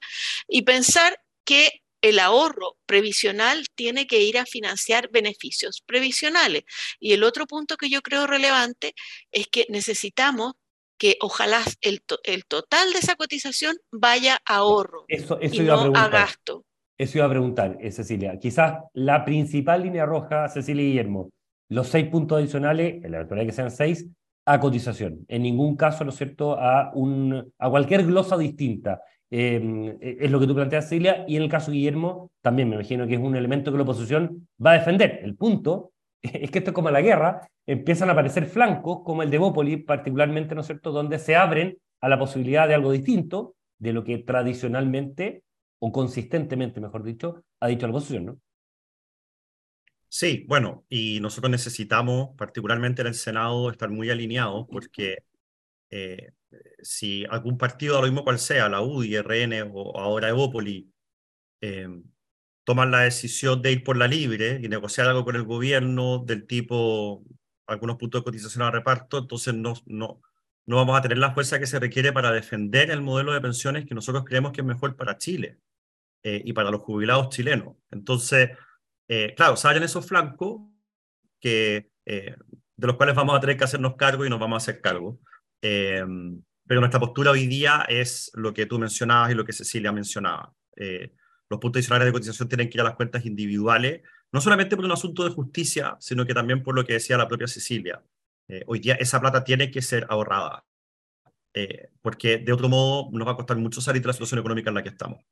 y 0.48 0.62
pensar 0.62 1.20
que 1.44 1.84
el 2.02 2.18
ahorro 2.18 2.76
previsional 2.86 3.66
tiene 3.74 4.06
que 4.06 4.20
ir 4.22 4.38
a 4.38 4.46
financiar 4.46 5.10
beneficios 5.10 5.82
previsionales. 5.86 6.64
Y 6.98 7.12
el 7.12 7.22
otro 7.24 7.46
punto 7.46 7.76
que 7.76 7.90
yo 7.90 8.00
creo 8.02 8.26
relevante 8.26 8.94
es 9.30 9.46
que 9.48 9.66
necesitamos 9.68 10.54
que 10.98 11.16
ojalá 11.20 11.62
el, 11.80 12.02
total 12.02 12.92
de 12.92 12.98
esa 12.98 13.16
cotización 13.16 13.76
vaya 13.90 14.38
a 14.44 14.56
ahorro 14.56 15.06
eso, 15.08 15.38
y 15.40 15.60
no 15.60 15.92
a, 15.94 16.08
gasto. 16.08 16.66
Eso 16.98 17.18
iba 17.18 17.26
a 17.26 17.30
preguntar, 17.30 17.78
eh, 17.80 17.90
Cecilia. 17.90 18.38
Quizás 18.38 18.74
la 18.92 19.24
principal 19.24 19.82
línea 19.82 20.04
roja, 20.04 20.46
Cecilia 20.48 20.84
Guillermo, 20.84 21.30
los 21.70 21.88
seis 21.88 22.06
puntos 22.08 22.38
adicionales, 22.38 23.02
en 23.02 23.12
la 23.12 23.18
eventualidad 23.18 23.46
que 23.46 23.54
sean 23.54 23.70
seis, 23.70 24.06
a 24.44 24.60
cotización. 24.60 25.24
En 25.28 25.42
ningún 25.42 25.76
caso, 25.76 26.04
¿no 26.04 26.10
es 26.10 26.16
cierto?, 26.16 26.58
a, 26.60 26.90
un, 26.94 27.50
a 27.58 27.70
cualquier 27.70 28.04
glosa 28.04 28.36
distinta. 28.36 29.00
Em, 29.30 29.96
e, 30.00 30.18
es 30.20 30.30
lo 30.30 30.40
que 30.40 30.46
tú 30.46 30.54
planteas, 30.54 30.88
Celia, 30.88 31.24
y 31.28 31.36
en 31.36 31.42
el 31.42 31.48
caso 31.48 31.70
de 31.70 31.76
Guillermo, 31.76 32.30
también 32.42 32.68
me 32.68 32.74
imagino 32.74 33.06
que 33.06 33.14
es 33.14 33.20
un 33.20 33.36
elemento 33.36 33.70
que 33.70 33.76
la 33.76 33.84
oposición 33.84 34.48
va 34.64 34.72
a 34.72 34.78
defender. 34.78 35.20
El 35.22 35.36
punto 35.36 35.92
es 36.22 36.50
que 36.50 36.58
esto 36.58 36.70
es 36.70 36.74
como 36.74 36.90
la 36.90 37.00
guerra, 37.00 37.48
empiezan 37.66 38.08
a 38.08 38.12
aparecer 38.12 38.46
flancos, 38.46 39.02
como 39.04 39.22
el 39.22 39.30
de 39.30 39.38
Bópoli, 39.38 39.76
particularmente, 39.78 40.54
¿no 40.54 40.62
es 40.62 40.66
cierto?, 40.66 40.90
donde 40.90 41.18
se 41.18 41.36
abren 41.36 41.78
a 42.00 42.08
la 42.08 42.18
posibilidad 42.18 42.66
de 42.66 42.74
algo 42.74 42.92
distinto 42.92 43.54
de 43.78 43.92
lo 43.92 44.04
que 44.04 44.18
tradicionalmente, 44.18 45.44
o 45.78 45.92
consistentemente, 45.92 46.80
mejor 46.80 47.04
dicho, 47.04 47.44
ha 47.60 47.68
dicho 47.68 47.86
la 47.86 47.92
oposición, 47.92 48.26
¿no? 48.26 48.38
Sí, 50.12 50.44
bueno, 50.48 50.84
y 50.88 51.20
nosotros 51.20 51.52
necesitamos, 51.52 52.30
particularmente 52.36 53.00
en 53.02 53.08
el 53.08 53.14
Senado, 53.14 53.70
estar 53.70 53.90
muy 53.90 54.10
alineados 54.10 54.66
porque 54.68 55.18
eh, 55.88 56.32
si 56.82 57.24
algún 57.26 57.58
partido, 57.58 57.98
a 57.98 58.00
lo 58.00 58.06
mismo 58.06 58.24
cual 58.24 58.38
sea, 58.38 58.68
la 58.68 58.80
UDI, 58.82 59.18
RN 59.18 59.70
o 59.72 59.98
ahora 59.98 60.28
Evópoli, 60.28 60.92
eh, 61.60 61.88
toman 62.64 62.90
la 62.90 63.00
decisión 63.00 63.62
de 63.62 63.72
ir 63.72 63.84
por 63.84 63.96
la 63.96 64.08
libre 64.08 64.60
y 64.62 64.68
negociar 64.68 65.08
algo 65.08 65.24
con 65.24 65.36
el 65.36 65.44
gobierno 65.44 66.18
del 66.18 66.46
tipo 66.46 67.24
algunos 67.66 67.96
puntos 67.96 68.20
de 68.20 68.24
cotización 68.24 68.64
a 68.64 68.70
reparto, 68.70 69.18
entonces 69.18 69.54
no, 69.54 69.74
no, 69.86 70.20
no 70.66 70.76
vamos 70.76 70.98
a 70.98 71.02
tener 71.02 71.18
la 71.18 71.32
fuerza 71.32 71.60
que 71.60 71.66
se 71.66 71.78
requiere 71.78 72.12
para 72.12 72.32
defender 72.32 72.90
el 72.90 73.00
modelo 73.00 73.32
de 73.32 73.40
pensiones 73.40 73.86
que 73.86 73.94
nosotros 73.94 74.24
creemos 74.24 74.50
que 74.50 74.62
es 74.62 74.66
mejor 74.66 74.96
para 74.96 75.18
Chile 75.18 75.58
eh, 76.24 76.42
y 76.44 76.52
para 76.52 76.72
los 76.72 76.82
jubilados 76.82 77.28
chilenos. 77.28 77.76
Entonces, 77.92 78.50
eh, 79.06 79.34
claro, 79.36 79.56
salen 79.56 79.84
esos 79.84 80.04
flancos 80.04 80.62
que, 81.38 81.92
de 82.04 82.36
los 82.76 82.96
cuales 82.96 83.14
vamos 83.14 83.36
a 83.36 83.40
tener 83.40 83.56
que 83.56 83.64
hacernos 83.64 83.94
cargo 83.94 84.26
y 84.26 84.30
nos 84.30 84.40
vamos 84.40 84.56
a 84.56 84.64
hacer 84.64 84.80
cargo. 84.80 85.20
Em, 85.62 86.42
pero 86.66 86.80
nuestra 86.80 87.00
postura 87.00 87.32
hoy 87.32 87.46
día 87.46 87.84
es 87.88 88.30
lo 88.34 88.54
que 88.54 88.66
tú 88.66 88.78
mencionabas 88.78 89.32
y 89.32 89.34
lo 89.34 89.44
que 89.44 89.52
Cecilia 89.52 89.92
mencionaba. 89.92 90.54
Eh, 90.76 91.12
los 91.48 91.58
puntos 91.58 91.80
adicionales 91.80 92.06
de 92.06 92.12
cotización 92.12 92.48
tienen 92.48 92.70
que 92.70 92.78
ir 92.78 92.80
a 92.80 92.84
las 92.84 92.94
cuentas 92.94 93.26
individuales, 93.26 94.02
no 94.32 94.40
solamente 94.40 94.76
por 94.76 94.84
un 94.84 94.92
asunto 94.92 95.24
de 95.24 95.30
justicia, 95.30 95.96
sino 95.98 96.24
que 96.24 96.34
también 96.34 96.62
por 96.62 96.74
lo 96.74 96.84
que 96.84 96.92
decía 96.92 97.18
la 97.18 97.26
propia 97.26 97.48
Cecilia. 97.48 98.02
Eh, 98.48 98.62
hoy 98.66 98.78
día 98.78 98.94
esa 98.94 99.20
plata 99.20 99.42
tiene 99.42 99.70
que 99.70 99.82
ser 99.82 100.06
ahorrada, 100.08 100.64
eh, 101.54 101.90
porque 102.00 102.38
de 102.38 102.52
otro 102.52 102.68
modo 102.68 103.10
nos 103.10 103.26
va 103.26 103.32
a 103.32 103.36
costar 103.36 103.56
mucho 103.56 103.80
salir 103.80 104.02
de 104.02 104.08
la 104.08 104.12
situación 104.12 104.38
económica 104.38 104.70
en 104.70 104.74
la 104.76 104.82
que 104.82 104.90
estamos. 104.90 105.24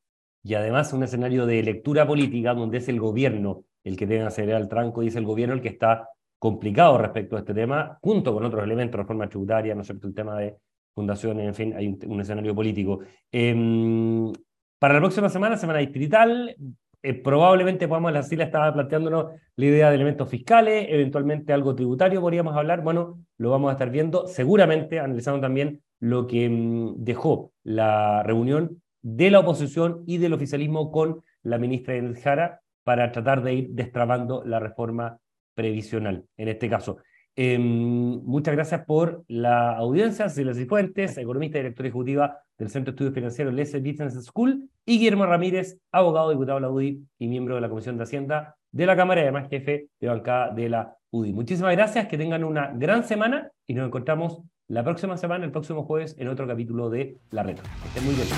Y 0.43 0.55
además 0.55 0.93
un 0.93 1.05
escenario 1.05 1.47
de 1.47 1.63
lectura 1.63 2.07
política 2.07 2.55
donde 2.55 2.79
es 2.79 2.89
el 2.89 2.99
gobierno 2.99 3.65
el 3.85 3.97
que 3.97 4.07
debe 4.07 4.25
acelerar 4.25 4.61
el 4.61 4.69
tranco 4.69 5.03
y 5.03 5.09
es 5.09 5.17
el 5.17 5.25
gobierno 5.25 5.55
el 5.55 5.63
que 5.63 5.69
está 5.69 6.09
complicado 6.39 6.99
respecto 6.99 7.37
a 7.37 7.41
este 7.41 7.55
tema, 7.55 7.99
junto 8.01 8.33
con 8.33 8.45
otros 8.45 8.63
elementos, 8.63 8.99
reforma 8.99 9.29
tributaria, 9.29 9.75
¿no 9.75 9.83
es 9.83 9.87
cierto?, 9.87 10.07
el 10.07 10.15
tema 10.15 10.39
de 10.39 10.57
fundaciones, 10.95 11.47
en 11.47 11.55
fin, 11.55 11.75
hay 11.77 11.97
un, 12.07 12.21
escenario 12.21 12.55
político. 12.55 13.01
Em, 13.31 14.33
para 14.79 14.95
la 14.95 15.01
próxima 15.01 15.29
semana, 15.29 15.57
semana 15.57 15.79
distrital, 15.81 16.57
eh, 17.03 17.15
probablemente 17.15 17.87
podamos, 17.87 18.13
la 18.13 18.21
estaba 18.21 18.73
planteándonos 18.73 19.27
la 19.57 19.65
idea 19.65 19.89
de 19.91 19.97
elementos 19.97 20.29
fiscales, 20.29 20.87
eventualmente 20.89 21.53
algo 21.53 21.75
tributario 21.75 22.21
podríamos 22.21 22.57
hablar, 22.57 22.83
bueno, 22.83 23.25
lo 23.37 23.51
vamos 23.51 23.69
a 23.71 23.73
estar 23.73 23.91
viendo, 23.91 24.27
seguramente 24.27 24.99
analizando 24.99 25.41
también 25.41 25.81
lo 26.01 26.27
que 26.27 26.47
em, 26.47 26.95
dejó 26.97 27.53
la 27.63 28.23
reunión 28.25 28.83
de 29.03 29.31
la 29.31 29.41
oposición 29.41 30.03
y 30.07 30.19
del 30.19 30.33
oficialismo 30.33 30.91
con 30.91 31.23
la 31.43 31.59
ministra 31.59 31.95
Jara 32.21 32.61
para 32.85 33.13
tratar 33.13 33.43
de 33.43 33.55
ir 33.55 33.69
destrabando 33.71 34.43
la 34.45 34.59
reforma 34.59 35.19
previsional, 35.59 36.25
en 36.37 36.49
este 36.49 36.71
caso. 36.71 36.99
Em, 37.35 38.23
muchas 38.25 38.55
gracias 38.55 38.85
por 38.85 39.25
la 39.27 39.77
audiencia. 39.77 40.29
Silvia 40.29 40.55
Cifuentes, 40.55 41.19
economista 41.19 41.59
y 41.59 41.63
directora 41.63 41.89
ejecutiva 41.89 42.39
del 42.57 42.69
Centro 42.69 42.93
de 42.93 42.95
Estudios 42.95 43.15
Financieros 43.15 43.53
Lese 43.53 43.81
Business 43.81 44.25
School, 44.25 44.71
y 44.87 44.99
Guillermo 44.99 45.27
Ramírez, 45.27 45.81
abogado, 45.91 46.31
diputado 46.31 46.59
de 46.59 46.63
la 46.63 46.71
UDI 46.71 47.05
y 47.19 47.27
miembro 47.27 47.57
de 47.57 47.61
la 47.61 47.69
Comisión 47.69 47.97
de 47.97 48.05
Hacienda 48.05 48.55
de 48.71 48.87
la 48.87 48.95
Cámara 48.95 49.21
y 49.21 49.25
además 49.25 49.49
jefe 49.51 49.89
de 50.01 50.07
bancada 50.07 50.55
de 50.55 50.69
la 50.69 50.97
UDI. 51.11 51.33
Muchísimas 51.33 51.75
gracias, 51.75 52.07
que 52.07 52.17
tengan 52.17 52.45
una 52.45 52.71
gran 52.75 53.03
semana 53.03 53.51
y 53.67 53.75
nos 53.75 53.87
encontramos 53.87 54.43
la 54.69 54.85
próxima 54.85 55.17
semana, 55.17 55.45
el 55.45 55.51
próximo 55.51 55.83
jueves, 55.83 56.15
en 56.19 56.29
otro 56.29 56.47
capítulo 56.47 56.89
de 56.89 57.17
La 57.31 57.43
Red. 57.43 57.57
Que 57.57 57.89
estén 57.89 58.05
muy 58.05 58.15
bien. 58.15 58.29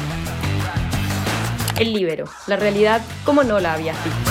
El 1.78 1.92
Libero, 1.92 2.24
la 2.46 2.56
realidad 2.56 3.02
como 3.26 3.42
no 3.44 3.60
la 3.60 3.74
había 3.74 3.92
visto. 3.92 4.30